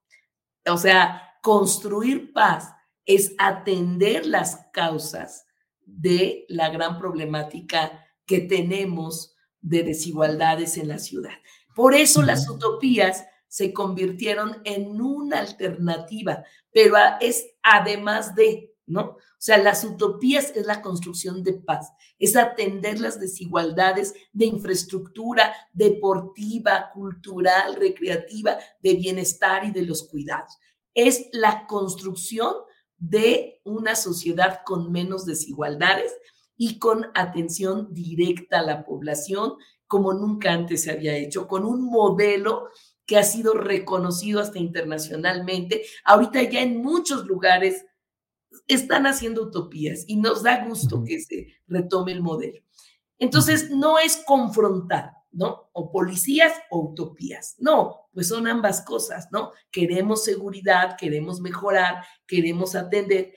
o 0.67 0.77
sea, 0.77 1.21
construir 1.41 2.33
paz 2.33 2.73
es 3.05 3.33
atender 3.37 4.25
las 4.25 4.67
causas 4.73 5.45
de 5.85 6.45
la 6.49 6.69
gran 6.69 6.97
problemática 6.97 8.05
que 8.25 8.41
tenemos 8.41 9.35
de 9.61 9.83
desigualdades 9.83 10.77
en 10.77 10.89
la 10.89 10.99
ciudad. 10.99 11.31
Por 11.73 11.95
eso 11.95 12.21
las 12.21 12.49
utopías 12.49 13.25
se 13.47 13.71
convirtieron 13.71 14.61
en 14.65 14.99
una 14.99 15.39
alternativa, 15.39 16.43
pero 16.73 16.97
es 17.21 17.47
además 17.63 18.35
de, 18.35 18.66
¿no? 18.87 19.01
O 19.01 19.39
sea, 19.39 19.57
las 19.57 19.83
utopías 19.83 20.51
es 20.55 20.65
la 20.65 20.81
construcción 20.81 21.43
de 21.43 21.53
paz, 21.53 21.91
es 22.17 22.35
atender 22.35 22.99
las 22.99 23.19
desigualdades 23.19 24.15
de 24.33 24.45
infraestructura 24.45 25.53
deportiva, 25.73 26.89
cultural, 26.93 27.75
recreativa, 27.75 28.57
de 28.81 28.95
bienestar 28.95 29.65
y 29.65 29.71
de 29.71 29.83
los 29.83 30.07
cuidados. 30.07 30.57
Es 30.95 31.27
la 31.31 31.67
construcción 31.67 32.53
de 32.97 33.61
una 33.63 33.95
sociedad 33.95 34.61
con 34.65 34.91
menos 34.91 35.25
desigualdades 35.25 36.15
y 36.55 36.79
con 36.79 37.05
atención 37.13 37.93
directa 37.93 38.59
a 38.59 38.63
la 38.63 38.83
población 38.83 39.53
como 39.87 40.13
nunca 40.13 40.51
antes 40.51 40.83
se 40.83 40.91
había 40.91 41.15
hecho, 41.15 41.47
con 41.47 41.65
un 41.65 41.85
modelo 41.85 42.69
que 43.05 43.17
ha 43.17 43.23
sido 43.23 43.53
reconocido 43.53 44.41
hasta 44.41 44.59
internacionalmente. 44.59 45.83
Ahorita 46.03 46.43
ya 46.43 46.61
en 46.61 46.81
muchos 46.81 47.25
lugares 47.25 47.85
están 48.67 49.05
haciendo 49.07 49.43
utopías 49.43 50.03
y 50.07 50.17
nos 50.17 50.43
da 50.43 50.65
gusto 50.65 51.03
que 51.03 51.19
se 51.21 51.47
retome 51.67 52.11
el 52.11 52.21
modelo. 52.21 52.61
Entonces, 53.19 53.69
no 53.71 53.97
es 53.99 54.21
confrontar, 54.25 55.11
¿no? 55.31 55.69
O 55.73 55.91
policías 55.91 56.53
o 56.69 56.79
utopías. 56.91 57.55
No, 57.59 58.07
pues 58.13 58.27
son 58.27 58.47
ambas 58.47 58.81
cosas, 58.81 59.27
¿no? 59.31 59.51
Queremos 59.71 60.23
seguridad, 60.23 60.97
queremos 60.97 61.39
mejorar, 61.39 62.03
queremos 62.27 62.75
atender, 62.75 63.33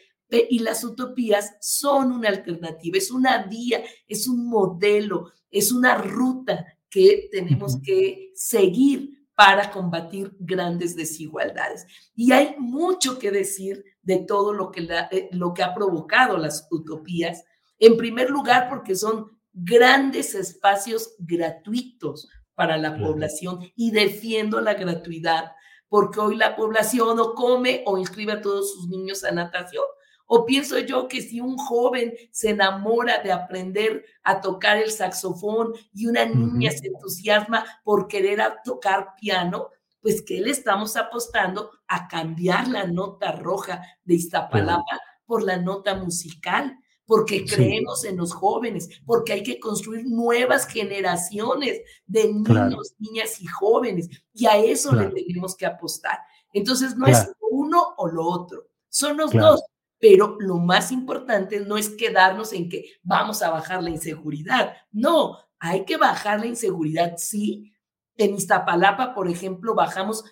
y 0.49 0.61
las 0.61 0.85
utopías 0.85 1.57
son 1.61 2.13
una 2.13 2.29
alternativa, 2.29 2.99
es 2.99 3.11
una 3.11 3.45
vía, 3.45 3.83
es 4.07 4.29
un 4.29 4.49
modelo, 4.49 5.33
es 5.51 5.73
una 5.73 5.97
ruta 5.97 6.65
que 6.89 7.29
tenemos 7.31 7.81
que 7.83 8.31
seguir 8.35 9.20
para 9.41 9.71
combatir 9.71 10.37
grandes 10.39 10.95
desigualdades. 10.95 11.87
Y 12.15 12.31
hay 12.31 12.57
mucho 12.59 13.19
que 13.19 13.31
decir 13.31 13.83
de 14.03 14.19
todo 14.19 14.53
lo 14.53 14.71
que, 14.71 14.87
eh, 15.13 15.31
lo 15.33 15.55
que 15.55 15.63
ha 15.63 15.73
provocado 15.73 16.37
las 16.37 16.69
utopías. 16.71 17.43
En 17.79 17.97
primer 17.97 18.29
lugar, 18.29 18.69
porque 18.69 18.95
son 18.95 19.31
grandes 19.55 20.35
espacios 20.35 21.15
gratuitos 21.19 22.29
para 22.55 22.77
la 22.77 22.99
población 22.99 23.61
y 23.75 23.93
defiendo 23.93 24.61
la 24.61 24.75
gratuidad, 24.75 25.53
porque 25.89 26.21
hoy 26.21 26.37
la 26.37 26.55
población 26.55 27.19
o 27.19 27.35
come 27.35 27.83
o 27.87 27.97
inscribe 27.97 28.33
a 28.33 28.43
todos 28.43 28.75
sus 28.75 28.89
niños 28.89 29.25
a 29.25 29.31
natación 29.33 29.85
o 30.33 30.47
pienso 30.47 30.79
yo 30.79 31.09
que 31.09 31.23
si 31.23 31.41
un 31.41 31.57
joven 31.57 32.15
se 32.31 32.51
enamora 32.51 33.21
de 33.21 33.33
aprender 33.33 34.05
a 34.23 34.41
tocar 34.41 34.77
el 34.77 34.93
saxofón 34.93 35.73
y 35.93 36.07
una 36.07 36.25
niña 36.25 36.71
se 36.71 36.87
entusiasma 36.87 37.65
por 37.83 38.07
querer 38.07 38.41
tocar 38.65 39.17
piano, 39.21 39.71
pues 40.01 40.23
que 40.23 40.41
le 40.41 40.53
estamos 40.53 40.97
apostando 40.97 41.73
a 41.89 42.07
cambiar 42.07 42.69
la 42.69 42.87
nota 42.87 43.33
roja 43.33 43.83
de 44.05 44.15
Iztapalapa 44.15 45.01
por 45.27 45.43
la 45.43 45.57
nota 45.57 45.97
musical, 45.97 46.79
porque 47.07 47.45
creemos 47.45 48.05
en 48.05 48.17
los 48.17 48.33
jóvenes, 48.33 48.89
porque 49.05 49.33
hay 49.33 49.43
que 49.43 49.59
construir 49.59 50.07
nuevas 50.07 50.69
generaciones 50.69 51.81
de 52.07 52.33
niños, 52.33 52.95
niñas 53.01 53.41
y 53.41 53.47
jóvenes, 53.47 54.09
y 54.33 54.47
a 54.47 54.57
eso 54.59 54.93
le 54.93 55.11
tenemos 55.11 55.57
que 55.57 55.67
apostar. 55.67 56.21
Entonces 56.53 56.97
no 56.97 57.09
es 57.09 57.33
uno 57.51 57.95
o 57.97 58.07
lo 58.07 58.25
otro, 58.25 58.69
son 58.89 59.17
los 59.17 59.33
dos 59.33 59.61
pero 60.01 60.37
lo 60.41 60.57
más 60.59 60.91
importante 60.91 61.61
no 61.61 61.77
es 61.77 61.91
quedarnos 61.91 62.53
en 62.55 62.69
que 62.69 62.87
vamos 63.03 63.43
a 63.43 63.51
bajar 63.51 63.83
la 63.83 63.91
inseguridad. 63.91 64.75
No, 64.91 65.39
hay 65.59 65.85
que 65.85 65.99
bajar 65.99 66.41
la 66.41 66.47
inseguridad, 66.47 67.15
sí. 67.19 67.73
En 68.17 68.35
Iztapalapa, 68.35 69.15
por 69.15 69.29
ejemplo, 69.29 69.75
bajamos 69.75 70.25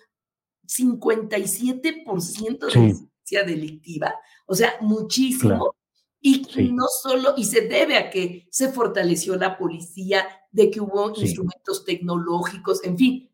57% 0.67 2.59
de 2.59 2.79
violencia 2.79 3.43
delictiva, 3.45 4.15
o 4.45 4.55
sea, 4.55 4.73
muchísimo. 4.81 5.75
Y 6.21 6.41
no 6.73 6.85
solo, 7.01 7.35
y 7.37 7.45
se 7.45 7.61
debe 7.61 7.95
a 7.97 8.09
que 8.09 8.45
se 8.51 8.73
fortaleció 8.73 9.37
la 9.37 9.57
policía, 9.57 10.27
de 10.51 10.69
que 10.69 10.81
hubo 10.81 11.09
instrumentos 11.15 11.85
tecnológicos, 11.85 12.83
en 12.83 12.97
fin, 12.97 13.31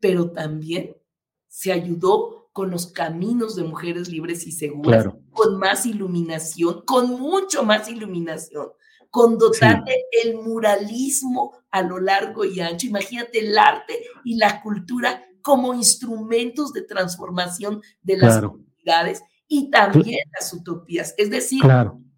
pero 0.00 0.30
también 0.32 0.96
se 1.46 1.70
ayudó 1.70 2.45
con 2.56 2.70
los 2.70 2.86
caminos 2.86 3.54
de 3.54 3.64
mujeres 3.64 4.08
libres 4.08 4.46
y 4.46 4.50
seguras, 4.50 5.08
con 5.30 5.58
más 5.58 5.84
iluminación, 5.84 6.84
con 6.86 7.20
mucho 7.20 7.64
más 7.64 7.86
iluminación, 7.90 8.68
con 9.10 9.36
dotar 9.36 9.84
el 10.24 10.36
muralismo 10.36 11.52
a 11.70 11.82
lo 11.82 12.00
largo 12.00 12.46
y 12.46 12.60
ancho. 12.60 12.86
Imagínate 12.86 13.40
el 13.40 13.58
arte 13.58 14.00
y 14.24 14.38
la 14.38 14.62
cultura 14.62 15.22
como 15.42 15.74
instrumentos 15.74 16.72
de 16.72 16.80
transformación 16.80 17.82
de 18.00 18.16
las 18.16 18.40
comunidades 18.40 19.22
y 19.46 19.68
también 19.70 20.20
las 20.32 20.50
utopías. 20.54 21.14
Es 21.18 21.28
decir, 21.28 21.60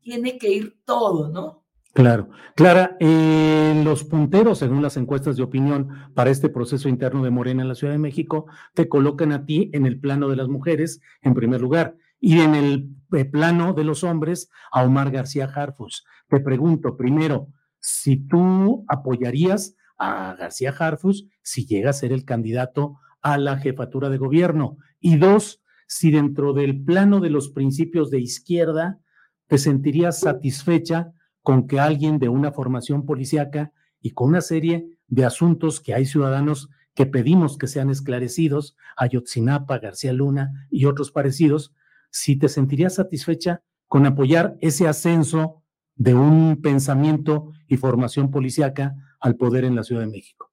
tiene 0.02 0.38
que 0.38 0.50
ir 0.52 0.78
todo, 0.84 1.30
¿no? 1.30 1.57
Claro. 1.98 2.28
Clara, 2.54 2.96
eh, 3.00 3.82
los 3.84 4.04
punteros, 4.04 4.60
según 4.60 4.82
las 4.82 4.96
encuestas 4.96 5.36
de 5.36 5.42
opinión 5.42 5.88
para 6.14 6.30
este 6.30 6.48
proceso 6.48 6.88
interno 6.88 7.24
de 7.24 7.30
Morena 7.30 7.62
en 7.62 7.68
la 7.68 7.74
Ciudad 7.74 7.92
de 7.92 7.98
México, 7.98 8.46
te 8.72 8.88
colocan 8.88 9.32
a 9.32 9.44
ti 9.44 9.68
en 9.72 9.84
el 9.84 9.98
plano 9.98 10.28
de 10.28 10.36
las 10.36 10.46
mujeres, 10.46 11.00
en 11.22 11.34
primer 11.34 11.60
lugar, 11.60 11.96
y 12.20 12.38
en 12.38 12.54
el 12.54 12.90
eh, 13.14 13.24
plano 13.24 13.72
de 13.72 13.82
los 13.82 14.04
hombres, 14.04 14.48
a 14.70 14.84
Omar 14.84 15.10
García 15.10 15.50
Harfus. 15.52 16.04
Te 16.28 16.38
pregunto, 16.38 16.96
primero, 16.96 17.48
si 17.80 18.16
tú 18.28 18.84
apoyarías 18.86 19.74
a 19.98 20.36
García 20.38 20.72
Harfus 20.78 21.26
si 21.42 21.66
llega 21.66 21.90
a 21.90 21.94
ser 21.94 22.12
el 22.12 22.24
candidato 22.24 23.00
a 23.22 23.38
la 23.38 23.58
jefatura 23.58 24.08
de 24.08 24.18
gobierno. 24.18 24.78
Y 25.00 25.16
dos, 25.16 25.64
si 25.88 26.12
dentro 26.12 26.52
del 26.52 26.80
plano 26.84 27.18
de 27.18 27.30
los 27.30 27.48
principios 27.48 28.08
de 28.12 28.20
izquierda 28.20 29.00
te 29.48 29.58
sentirías 29.58 30.20
satisfecha 30.20 31.12
con 31.42 31.66
que 31.66 31.80
alguien 31.80 32.18
de 32.18 32.28
una 32.28 32.52
formación 32.52 33.04
policíaca 33.06 33.72
y 34.00 34.10
con 34.10 34.28
una 34.28 34.40
serie 34.40 34.98
de 35.06 35.24
asuntos 35.24 35.80
que 35.80 35.94
hay 35.94 36.06
ciudadanos 36.06 36.70
que 36.94 37.06
pedimos 37.06 37.58
que 37.58 37.68
sean 37.68 37.90
esclarecidos, 37.90 38.76
Ayotzinapa, 38.96 39.78
García 39.78 40.12
Luna 40.12 40.66
y 40.70 40.84
otros 40.84 41.12
parecidos, 41.12 41.72
si 42.10 42.36
te 42.36 42.48
sentirías 42.48 42.96
satisfecha 42.96 43.62
con 43.86 44.04
apoyar 44.04 44.56
ese 44.60 44.88
ascenso 44.88 45.62
de 45.94 46.14
un 46.14 46.60
pensamiento 46.60 47.52
y 47.66 47.76
formación 47.76 48.30
policíaca 48.30 48.94
al 49.20 49.36
poder 49.36 49.64
en 49.64 49.76
la 49.76 49.84
Ciudad 49.84 50.02
de 50.02 50.08
México. 50.08 50.52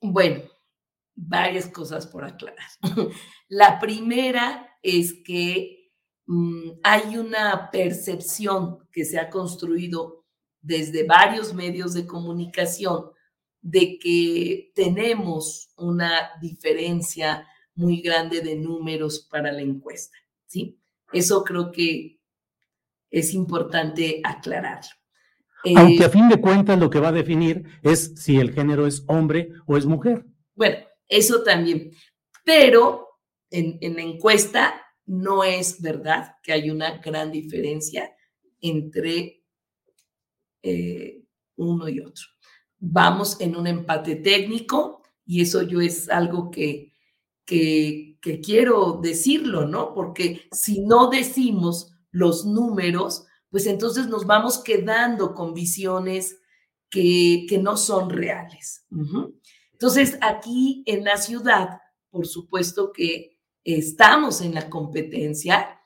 Bueno, 0.00 0.42
varias 1.14 1.68
cosas 1.68 2.06
por 2.06 2.24
aclarar. 2.24 2.68
La 3.48 3.80
primera 3.80 4.68
es 4.82 5.14
que 5.24 5.77
hay 6.82 7.16
una 7.16 7.70
percepción 7.70 8.86
que 8.92 9.04
se 9.04 9.18
ha 9.18 9.30
construido 9.30 10.24
desde 10.60 11.04
varios 11.04 11.54
medios 11.54 11.94
de 11.94 12.06
comunicación 12.06 13.06
de 13.60 13.98
que 13.98 14.70
tenemos 14.74 15.70
una 15.76 16.30
diferencia 16.40 17.46
muy 17.74 18.00
grande 18.00 18.40
de 18.40 18.56
números 18.56 19.26
para 19.30 19.52
la 19.52 19.62
encuesta, 19.62 20.16
¿sí? 20.46 20.78
Eso 21.12 21.42
creo 21.44 21.72
que 21.72 22.18
es 23.10 23.32
importante 23.32 24.20
aclarar. 24.22 24.80
Aunque 25.76 26.04
a 26.04 26.08
eh, 26.08 26.10
fin 26.10 26.28
de 26.28 26.40
cuentas 26.40 26.78
lo 26.78 26.90
que 26.90 27.00
va 27.00 27.08
a 27.08 27.12
definir 27.12 27.64
es 27.82 28.12
si 28.16 28.36
el 28.36 28.52
género 28.52 28.86
es 28.86 29.02
hombre 29.06 29.50
o 29.66 29.76
es 29.76 29.86
mujer. 29.86 30.26
Bueno, 30.54 30.76
eso 31.08 31.42
también. 31.42 31.90
Pero 32.44 33.08
en, 33.50 33.78
en 33.80 33.96
la 33.96 34.02
encuesta 34.02 34.87
no 35.08 35.42
es 35.42 35.80
verdad 35.80 36.36
que 36.42 36.52
hay 36.52 36.70
una 36.70 36.98
gran 36.98 37.32
diferencia 37.32 38.14
entre 38.60 39.42
eh, 40.62 41.24
uno 41.56 41.88
y 41.88 42.00
otro. 42.00 42.26
Vamos 42.78 43.40
en 43.40 43.56
un 43.56 43.66
empate 43.66 44.16
técnico 44.16 45.02
y 45.24 45.40
eso 45.40 45.62
yo 45.62 45.80
es 45.80 46.10
algo 46.10 46.50
que, 46.50 46.92
que, 47.44 48.18
quiero 48.44 49.00
decirlo, 49.02 49.66
¿no? 49.66 49.94
Porque 49.94 50.42
si 50.52 50.82
no 50.82 51.08
decimos 51.08 51.94
los 52.10 52.44
números, 52.44 53.24
pues 53.48 53.66
entonces 53.66 54.08
nos 54.08 54.26
vamos 54.26 54.58
quedando 54.58 55.34
con 55.34 55.54
visiones 55.54 56.38
que, 56.90 57.46
que 57.48 57.56
no 57.56 57.78
son 57.78 58.10
reales. 58.10 58.84
Entonces, 59.72 60.18
aquí 60.20 60.82
en 60.84 61.04
la 61.04 61.16
ciudad, 61.16 61.80
por 62.10 62.26
supuesto 62.26 62.92
que 62.92 63.37
estamos 63.76 64.40
en 64.40 64.54
la 64.54 64.70
competencia, 64.70 65.80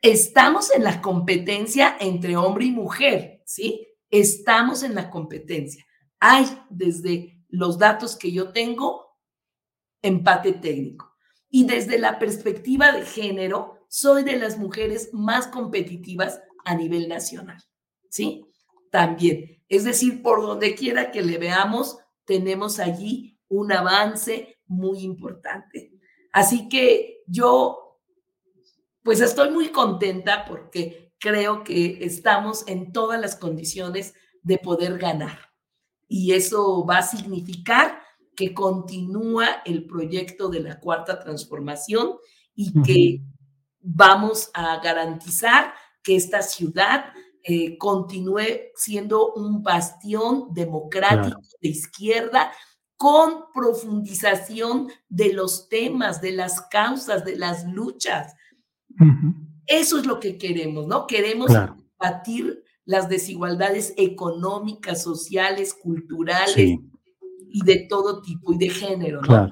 estamos 0.00 0.74
en 0.74 0.84
la 0.84 1.02
competencia 1.02 1.96
entre 2.00 2.36
hombre 2.36 2.66
y 2.66 2.70
mujer, 2.70 3.42
¿sí? 3.44 3.86
Estamos 4.10 4.82
en 4.82 4.94
la 4.94 5.10
competencia. 5.10 5.84
Hay 6.18 6.46
desde 6.70 7.44
los 7.48 7.78
datos 7.78 8.16
que 8.16 8.32
yo 8.32 8.52
tengo, 8.52 9.18
empate 10.00 10.52
técnico. 10.52 11.12
Y 11.50 11.66
desde 11.66 11.98
la 11.98 12.18
perspectiva 12.18 12.92
de 12.92 13.04
género, 13.04 13.86
soy 13.88 14.24
de 14.24 14.38
las 14.38 14.58
mujeres 14.58 15.10
más 15.12 15.46
competitivas 15.46 16.40
a 16.64 16.74
nivel 16.74 17.08
nacional, 17.08 17.62
¿sí? 18.08 18.46
También. 18.90 19.62
Es 19.68 19.84
decir, 19.84 20.22
por 20.22 20.40
donde 20.40 20.74
quiera 20.74 21.10
que 21.10 21.22
le 21.22 21.38
veamos, 21.38 21.98
tenemos 22.24 22.78
allí 22.78 23.38
un 23.48 23.72
avance 23.72 24.58
muy 24.66 25.00
importante. 25.00 25.93
Así 26.34 26.68
que 26.68 27.22
yo, 27.28 28.00
pues 29.04 29.20
estoy 29.20 29.50
muy 29.50 29.68
contenta 29.68 30.44
porque 30.44 31.14
creo 31.20 31.62
que 31.62 32.04
estamos 32.04 32.66
en 32.66 32.90
todas 32.90 33.20
las 33.20 33.36
condiciones 33.36 34.14
de 34.42 34.58
poder 34.58 34.98
ganar. 34.98 35.52
Y 36.08 36.32
eso 36.32 36.84
va 36.84 36.98
a 36.98 37.02
significar 37.02 38.00
que 38.34 38.52
continúa 38.52 39.62
el 39.64 39.86
proyecto 39.86 40.48
de 40.48 40.58
la 40.58 40.80
cuarta 40.80 41.20
transformación 41.20 42.16
y 42.56 42.82
que 42.82 43.22
vamos 43.78 44.50
a 44.54 44.80
garantizar 44.80 45.72
que 46.02 46.16
esta 46.16 46.42
ciudad 46.42 47.12
eh, 47.44 47.78
continúe 47.78 48.72
siendo 48.74 49.34
un 49.34 49.62
bastión 49.62 50.52
democrático 50.52 51.40
de 51.60 51.68
izquierda 51.68 52.50
con 53.04 53.52
profundización 53.52 54.88
de 55.10 55.34
los 55.34 55.68
temas, 55.68 56.22
de 56.22 56.32
las 56.32 56.62
causas, 56.62 57.22
de 57.22 57.36
las 57.36 57.66
luchas. 57.66 58.34
Eso 59.66 59.98
es 59.98 60.06
lo 60.06 60.18
que 60.18 60.38
queremos, 60.38 60.86
¿no? 60.86 61.06
Queremos 61.06 61.50
batir 61.98 62.64
las 62.86 63.10
desigualdades 63.10 63.92
económicas, 63.98 65.02
sociales, 65.02 65.74
culturales 65.74 66.56
y 66.56 67.62
de 67.62 67.86
todo 67.90 68.22
tipo 68.22 68.54
y 68.54 68.56
de 68.56 68.70
género, 68.70 69.20
¿no? 69.20 69.50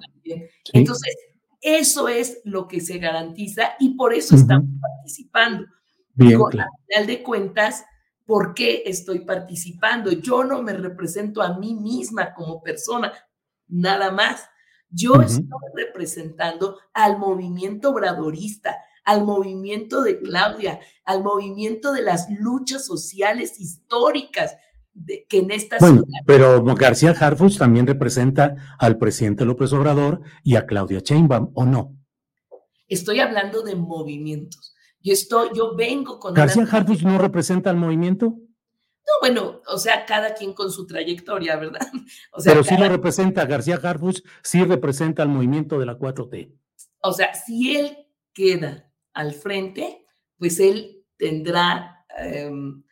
Entonces, 0.72 1.14
eso 1.60 2.08
es 2.08 2.40
lo 2.44 2.66
que 2.66 2.80
se 2.80 2.96
garantiza 2.96 3.74
y 3.78 3.96
por 3.96 4.14
eso 4.14 4.34
estamos 4.34 4.70
participando. 4.80 5.66
Bien, 6.14 6.40
Al 6.40 6.68
final 6.88 7.06
de 7.06 7.22
cuentas, 7.22 7.84
¿por 8.24 8.54
qué 8.54 8.84
estoy 8.86 9.26
participando? 9.26 10.10
Yo 10.10 10.42
no 10.42 10.62
me 10.62 10.72
represento 10.72 11.42
a 11.42 11.58
mí 11.58 11.74
misma 11.74 12.32
como 12.32 12.62
persona, 12.62 13.12
nada 13.72 14.12
más. 14.12 14.48
Yo 14.90 15.14
estoy 15.22 15.46
representando 15.74 16.78
al 16.92 17.18
movimiento 17.18 17.90
obradorista, 17.90 18.76
al 19.04 19.24
movimiento 19.24 20.02
de 20.02 20.20
Claudia, 20.20 20.80
al 21.04 21.22
movimiento 21.22 21.92
de 21.92 22.02
las 22.02 22.28
luchas 22.30 22.84
sociales 22.84 23.58
históricas 23.58 24.56
de, 24.92 25.24
que 25.26 25.38
en 25.38 25.50
esta 25.50 25.78
bueno, 25.80 26.04
Pero 26.26 26.62
García 26.74 27.12
Harfuch 27.18 27.56
también 27.56 27.86
representa 27.86 28.76
al 28.78 28.98
presidente 28.98 29.46
López 29.46 29.72
Obrador 29.72 30.20
y 30.44 30.56
a 30.56 30.66
Claudia 30.66 31.00
Sheinbaum, 31.00 31.50
¿o 31.54 31.64
no? 31.64 31.96
Estoy 32.86 33.20
hablando 33.20 33.62
de 33.62 33.74
movimientos. 33.74 34.74
Yo 35.00 35.14
estoy, 35.14 35.48
yo 35.54 35.74
vengo 35.74 36.18
con. 36.18 36.34
¿García 36.34 36.68
Harfuch 36.70 37.02
no 37.02 37.16
representa 37.16 37.70
al 37.70 37.76
movimiento? 37.76 38.36
No, 39.04 39.12
bueno, 39.20 39.60
o 39.66 39.78
sea, 39.78 40.06
cada 40.06 40.34
quien 40.34 40.52
con 40.52 40.70
su 40.70 40.86
trayectoria, 40.86 41.56
¿verdad? 41.56 41.86
O 42.32 42.40
sea, 42.40 42.52
Pero 42.52 42.64
sí 42.64 42.76
lo 42.76 42.88
representa, 42.88 43.44
García 43.46 43.80
Harfuch 43.82 44.22
sí 44.42 44.64
representa 44.64 45.22
al 45.22 45.28
movimiento 45.28 45.78
de 45.78 45.86
la 45.86 45.98
4T. 45.98 46.56
O 47.02 47.12
sea, 47.12 47.34
si 47.34 47.76
él 47.76 48.06
queda 48.32 48.90
al 49.12 49.32
frente, 49.34 50.06
pues 50.38 50.60
él 50.60 51.04
tendrá, 51.16 52.04
em, 52.18 52.84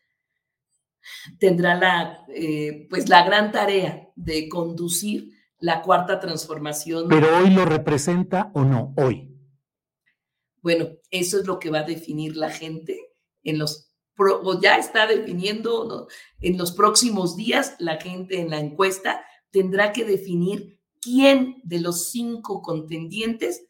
tendrá 1.38 1.74
la, 1.74 2.24
eh, 2.28 2.86
pues 2.90 3.08
la 3.08 3.24
gran 3.24 3.52
tarea 3.52 4.08
de 4.16 4.48
conducir 4.48 5.32
la 5.58 5.82
cuarta 5.82 6.18
transformación. 6.18 7.08
Pero 7.08 7.38
hoy 7.38 7.50
lo 7.50 7.64
representa 7.64 8.50
o 8.54 8.64
no, 8.64 8.94
hoy. 8.96 9.30
Bueno, 10.62 10.88
eso 11.10 11.40
es 11.40 11.46
lo 11.46 11.58
que 11.58 11.70
va 11.70 11.80
a 11.80 11.84
definir 11.84 12.36
la 12.36 12.50
gente 12.50 13.14
en 13.42 13.58
los 13.58 13.89
o 14.28 14.60
ya 14.60 14.76
está 14.76 15.06
definiendo 15.06 16.08
en 16.40 16.58
los 16.58 16.72
próximos 16.72 17.36
días 17.36 17.76
la 17.78 17.96
gente 17.96 18.40
en 18.40 18.50
la 18.50 18.58
encuesta 18.58 19.24
tendrá 19.50 19.92
que 19.92 20.04
definir 20.04 20.78
quién 21.00 21.60
de 21.64 21.80
los 21.80 22.10
cinco 22.10 22.62
contendientes 22.62 23.64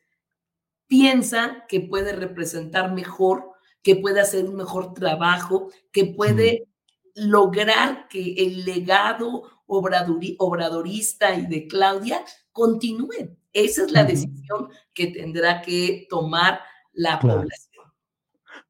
piensa 0.87 1.65
que 1.69 1.81
puede 1.81 2.13
representar 2.13 2.93
mejor, 2.93 3.53
que 3.83 3.97
puede 3.97 4.21
hacer 4.21 4.45
un 4.45 4.57
mejor 4.57 4.93
trabajo, 4.93 5.71
que 5.93 6.07
puede 6.07 6.67
lograr 7.15 8.09
que 8.09 8.35
el 8.39 8.65
legado 8.65 9.45
obradorista 9.67 11.35
y 11.35 11.47
de 11.47 11.69
Claudia 11.69 12.25
continúe. 12.51 13.37
Esa 13.53 13.85
es 13.85 13.93
la 13.93 14.05
decisión 14.05 14.69
que 14.93 15.09
tendrá 15.09 15.63
que 15.63 16.07
tomar 16.09 16.61
la 16.93 17.19
población. 17.21 17.85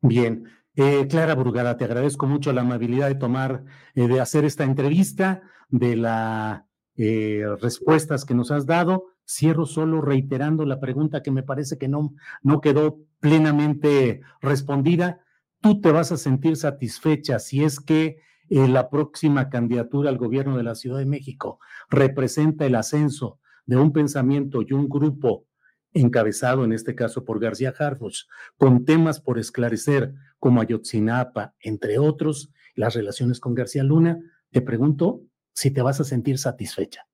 Bien. 0.02 0.59
Eh, 0.82 1.06
Clara 1.08 1.34
Brugada, 1.34 1.76
te 1.76 1.84
agradezco 1.84 2.26
mucho 2.26 2.54
la 2.54 2.62
amabilidad 2.62 3.08
de 3.08 3.14
tomar, 3.14 3.66
eh, 3.94 4.08
de 4.08 4.18
hacer 4.18 4.46
esta 4.46 4.64
entrevista, 4.64 5.42
de 5.68 5.94
las 5.94 6.62
eh, 6.96 7.44
respuestas 7.60 8.24
que 8.24 8.32
nos 8.32 8.50
has 8.50 8.64
dado. 8.64 9.04
Cierro 9.28 9.66
solo 9.66 10.00
reiterando 10.00 10.64
la 10.64 10.80
pregunta 10.80 11.22
que 11.22 11.32
me 11.32 11.42
parece 11.42 11.76
que 11.76 11.86
no, 11.86 12.14
no 12.42 12.62
quedó 12.62 12.96
plenamente 13.20 14.22
respondida. 14.40 15.20
¿Tú 15.60 15.82
te 15.82 15.92
vas 15.92 16.12
a 16.12 16.16
sentir 16.16 16.56
satisfecha 16.56 17.40
si 17.40 17.62
es 17.62 17.78
que 17.78 18.16
la 18.48 18.88
próxima 18.88 19.50
candidatura 19.50 20.08
al 20.08 20.16
gobierno 20.16 20.56
de 20.56 20.62
la 20.62 20.74
Ciudad 20.74 20.96
de 20.96 21.04
México 21.04 21.58
representa 21.90 22.64
el 22.64 22.74
ascenso 22.74 23.38
de 23.66 23.76
un 23.76 23.92
pensamiento 23.92 24.62
y 24.62 24.72
un 24.72 24.88
grupo 24.88 25.44
encabezado 25.92 26.64
en 26.64 26.72
este 26.72 26.94
caso 26.94 27.24
por 27.24 27.40
García 27.40 27.74
Harfuch, 27.76 28.26
con 28.56 28.84
temas 28.84 29.20
por 29.20 29.38
esclarecer 29.38 30.14
como 30.38 30.60
Ayotzinapa, 30.60 31.54
entre 31.60 31.98
otros, 31.98 32.52
las 32.74 32.94
relaciones 32.94 33.40
con 33.40 33.54
García 33.54 33.82
Luna, 33.82 34.18
te 34.50 34.62
pregunto 34.62 35.22
si 35.52 35.70
te 35.70 35.82
vas 35.82 36.00
a 36.00 36.04
sentir 36.04 36.38
satisfecha. 36.38 37.06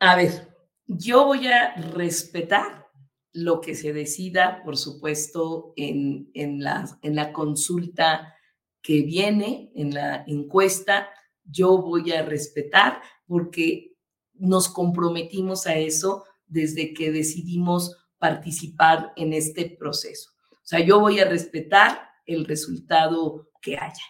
A 0.00 0.16
ver, 0.16 0.56
yo 0.86 1.26
voy 1.26 1.48
a 1.48 1.74
respetar 1.92 2.86
lo 3.32 3.60
que 3.60 3.74
se 3.74 3.92
decida, 3.92 4.62
por 4.64 4.76
supuesto, 4.76 5.72
en, 5.76 6.30
en, 6.34 6.62
la, 6.62 6.98
en 7.02 7.14
la 7.14 7.32
consulta 7.32 8.34
que 8.80 9.02
viene, 9.02 9.72
en 9.74 9.92
la 9.92 10.24
encuesta. 10.26 11.08
Yo 11.44 11.78
voy 11.78 12.12
a 12.12 12.22
respetar 12.22 13.02
porque 13.26 13.96
nos 14.34 14.68
comprometimos 14.68 15.66
a 15.66 15.76
eso 15.76 16.24
desde 16.48 16.92
que 16.94 17.12
decidimos 17.12 17.96
participar 18.18 19.12
en 19.16 19.32
este 19.32 19.76
proceso. 19.78 20.30
O 20.52 20.66
sea, 20.68 20.80
yo 20.80 21.00
voy 21.00 21.20
a 21.20 21.28
respetar 21.28 22.08
el 22.26 22.44
resultado 22.44 23.48
que 23.62 23.76
haya. 23.76 24.02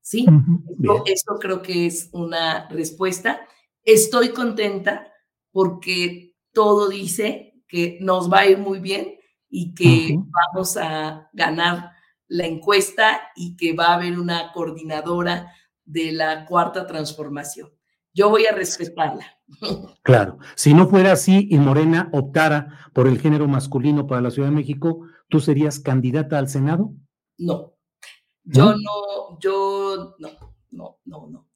¿Sí? 0.00 0.26
Esto 1.06 1.36
creo 1.40 1.62
que 1.62 1.86
es 1.86 2.10
una 2.12 2.68
respuesta. 2.68 3.40
Estoy 3.84 4.30
contenta 4.30 5.12
porque 5.52 6.34
todo 6.52 6.88
dice 6.88 7.62
que 7.68 7.98
nos 8.00 8.30
va 8.30 8.40
a 8.40 8.46
ir 8.46 8.58
muy 8.58 8.80
bien 8.80 9.18
y 9.48 9.74
que 9.74 10.18
vamos 10.52 10.76
a 10.76 11.30
ganar 11.32 11.92
la 12.26 12.46
encuesta 12.46 13.20
y 13.36 13.56
que 13.56 13.74
va 13.74 13.88
a 13.88 13.94
haber 13.94 14.18
una 14.18 14.52
coordinadora 14.52 15.52
de 15.84 16.12
la 16.12 16.46
cuarta 16.46 16.86
transformación. 16.86 17.70
Yo 18.14 18.28
voy 18.28 18.46
a 18.46 18.52
respetarla. 18.52 19.26
Claro, 20.02 20.38
si 20.56 20.72
no 20.72 20.88
fuera 20.88 21.12
así 21.12 21.46
y 21.50 21.58
Morena 21.58 22.08
optara 22.12 22.90
por 22.94 23.06
el 23.06 23.20
género 23.20 23.46
masculino 23.46 24.06
para 24.06 24.22
la 24.22 24.30
Ciudad 24.30 24.48
de 24.48 24.54
México, 24.54 25.06
¿tú 25.28 25.40
serías 25.40 25.78
candidata 25.78 26.38
al 26.38 26.48
Senado? 26.48 26.94
No, 27.36 27.74
yo 28.44 28.74
no, 28.74 29.38
yo 29.38 30.16
no, 30.18 30.30
no, 30.70 30.98
no, 31.04 31.28
no, 31.28 31.48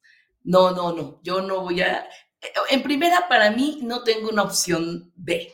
no, 0.43 0.71
no, 0.71 0.95
no, 0.95 1.19
yo 1.23 1.41
no 1.41 1.61
voy 1.61 1.81
a, 1.81 2.07
en 2.69 2.83
primera, 2.83 3.27
para 3.27 3.51
mí 3.51 3.79
no 3.83 4.03
tengo 4.03 4.29
una 4.29 4.43
opción 4.43 5.11
B, 5.15 5.53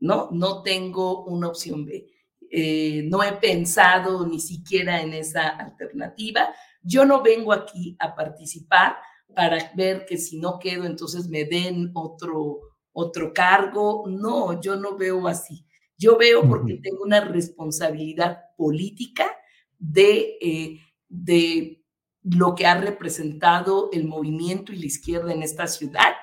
¿no? 0.00 0.30
No 0.32 0.62
tengo 0.62 1.24
una 1.24 1.48
opción 1.48 1.84
B. 1.84 2.06
Eh, 2.50 3.02
no 3.08 3.22
he 3.22 3.32
pensado 3.32 4.26
ni 4.26 4.40
siquiera 4.40 5.00
en 5.00 5.12
esa 5.12 5.48
alternativa. 5.48 6.54
Yo 6.82 7.04
no 7.04 7.22
vengo 7.22 7.52
aquí 7.52 7.96
a 7.98 8.14
participar 8.14 8.96
para 9.34 9.72
ver 9.74 10.06
que 10.06 10.16
si 10.16 10.38
no 10.38 10.58
quedo, 10.58 10.84
entonces 10.84 11.28
me 11.28 11.44
den 11.44 11.90
otro, 11.94 12.60
otro 12.92 13.32
cargo. 13.32 14.04
No, 14.08 14.60
yo 14.60 14.76
no 14.76 14.96
veo 14.96 15.26
así. 15.28 15.66
Yo 15.96 16.18
veo 16.18 16.48
porque 16.48 16.80
tengo 16.82 17.02
una 17.02 17.20
responsabilidad 17.20 18.38
política 18.56 19.36
de, 19.78 20.38
eh, 20.40 20.80
de 21.08 21.84
lo 22.22 22.54
que 22.54 22.66
ha 22.66 22.80
representado 22.80 23.90
el 23.92 24.06
movimiento 24.06 24.72
y 24.72 24.76
la 24.76 24.86
izquierda 24.86 25.32
en 25.32 25.42
esta 25.42 25.66
ciudad 25.66 26.14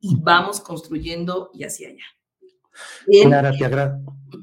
y 0.00 0.16
vamos 0.16 0.60
construyendo 0.60 1.50
y 1.52 1.64
hacia 1.64 1.88
allá. 1.88 2.04
Clara, 3.24 3.52
te. 3.52 3.68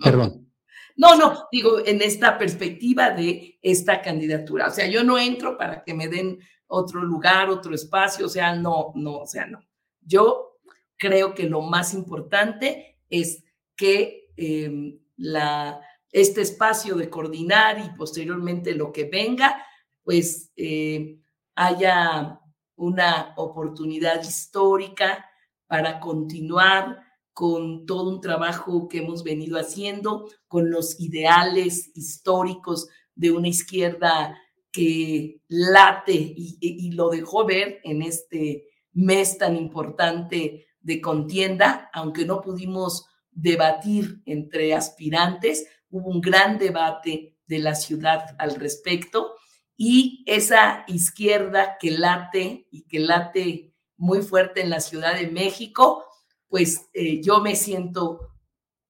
Perdón. 0.03 0.47
No, 0.95 1.15
no, 1.15 1.47
digo, 1.51 1.79
en 1.85 2.01
esta 2.01 2.37
perspectiva 2.37 3.11
de 3.11 3.59
esta 3.61 4.01
candidatura. 4.01 4.67
O 4.67 4.71
sea, 4.71 4.87
yo 4.87 5.03
no 5.03 5.17
entro 5.17 5.57
para 5.57 5.83
que 5.83 5.93
me 5.93 6.07
den 6.07 6.39
otro 6.67 7.01
lugar, 7.03 7.49
otro 7.49 7.73
espacio, 7.73 8.25
o 8.25 8.29
sea, 8.29 8.55
no, 8.55 8.91
no, 8.95 9.19
o 9.19 9.27
sea, 9.27 9.45
no. 9.45 9.59
Yo 10.01 10.59
creo 10.97 11.33
que 11.33 11.49
lo 11.49 11.61
más 11.61 11.93
importante 11.93 12.99
es 13.09 13.43
que 13.75 14.31
em, 14.35 14.99
la, 15.15 15.79
este 16.11 16.41
espacio 16.41 16.95
de 16.95 17.09
coordinar 17.09 17.79
y 17.79 17.95
posteriormente 17.97 18.73
lo 18.73 18.91
que 18.91 19.05
venga 19.05 19.63
pues 20.07 20.53
eh, 20.55 21.19
haya 21.55 22.39
una 22.77 23.33
oportunidad 23.35 24.23
histórica 24.23 25.29
para 25.67 25.99
continuar 25.99 27.03
con 27.33 27.85
todo 27.85 28.09
un 28.09 28.21
trabajo 28.21 28.87
que 28.87 28.99
hemos 28.99 29.25
venido 29.25 29.59
haciendo, 29.59 30.29
con 30.47 30.71
los 30.71 30.97
ideales 31.01 31.91
históricos 31.93 32.87
de 33.15 33.31
una 33.31 33.49
izquierda 33.49 34.39
que 34.77 35.41
late 35.47 36.13
y, 36.13 36.91
lo 36.91 37.09
dejó 37.09 37.45
ver 37.45 37.79
en 37.83 38.03
este 38.03 38.67
mes 38.93 39.39
tan 39.39 39.55
importante 39.55 40.67
de 40.81 41.01
contienda, 41.01 41.89
aunque 41.93 42.25
no 42.25 42.41
pudimos 42.41 43.07
debatir 43.31 44.21
entre 44.27 44.75
aspirantes, 44.75 45.67
hubo 45.89 46.11
un 46.11 46.21
gran 46.21 46.59
debate 46.59 47.35
de 47.47 47.57
la 47.57 47.73
ciudad 47.73 48.35
al 48.37 48.53
respecto 48.53 49.33
y 49.75 50.23
esa 50.27 50.85
izquierda 50.87 51.77
que 51.79 51.89
late 51.89 52.67
y 52.69 52.83
que 52.83 52.99
late 52.99 53.73
muy 53.95 54.21
fuerte 54.21 54.61
en 54.61 54.69
la 54.69 54.79
Ciudad 54.79 55.15
de 55.15 55.31
México, 55.31 56.05
pues 56.49 56.87
eh, 56.93 57.19
yo 57.23 57.41
me 57.41 57.55
siento 57.55 58.29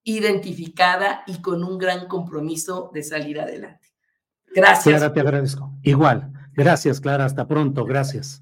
identificada 0.03 1.23
y 1.27 1.41
con 1.41 1.63
un 1.63 1.77
gran 1.77 2.09
compromiso 2.09 2.91
de 2.93 3.03
salir 3.03 3.39
adelante. 3.39 3.86
Gracias. 4.57 4.97
Clara, 4.97 5.13
te 5.13 5.19
agradezco. 5.19 5.71
Igual. 5.83 6.33
Gracias, 6.53 6.99
Clara. 6.99 7.25
Hasta 7.25 7.47
pronto. 7.47 7.85
Gracias. 7.85 8.41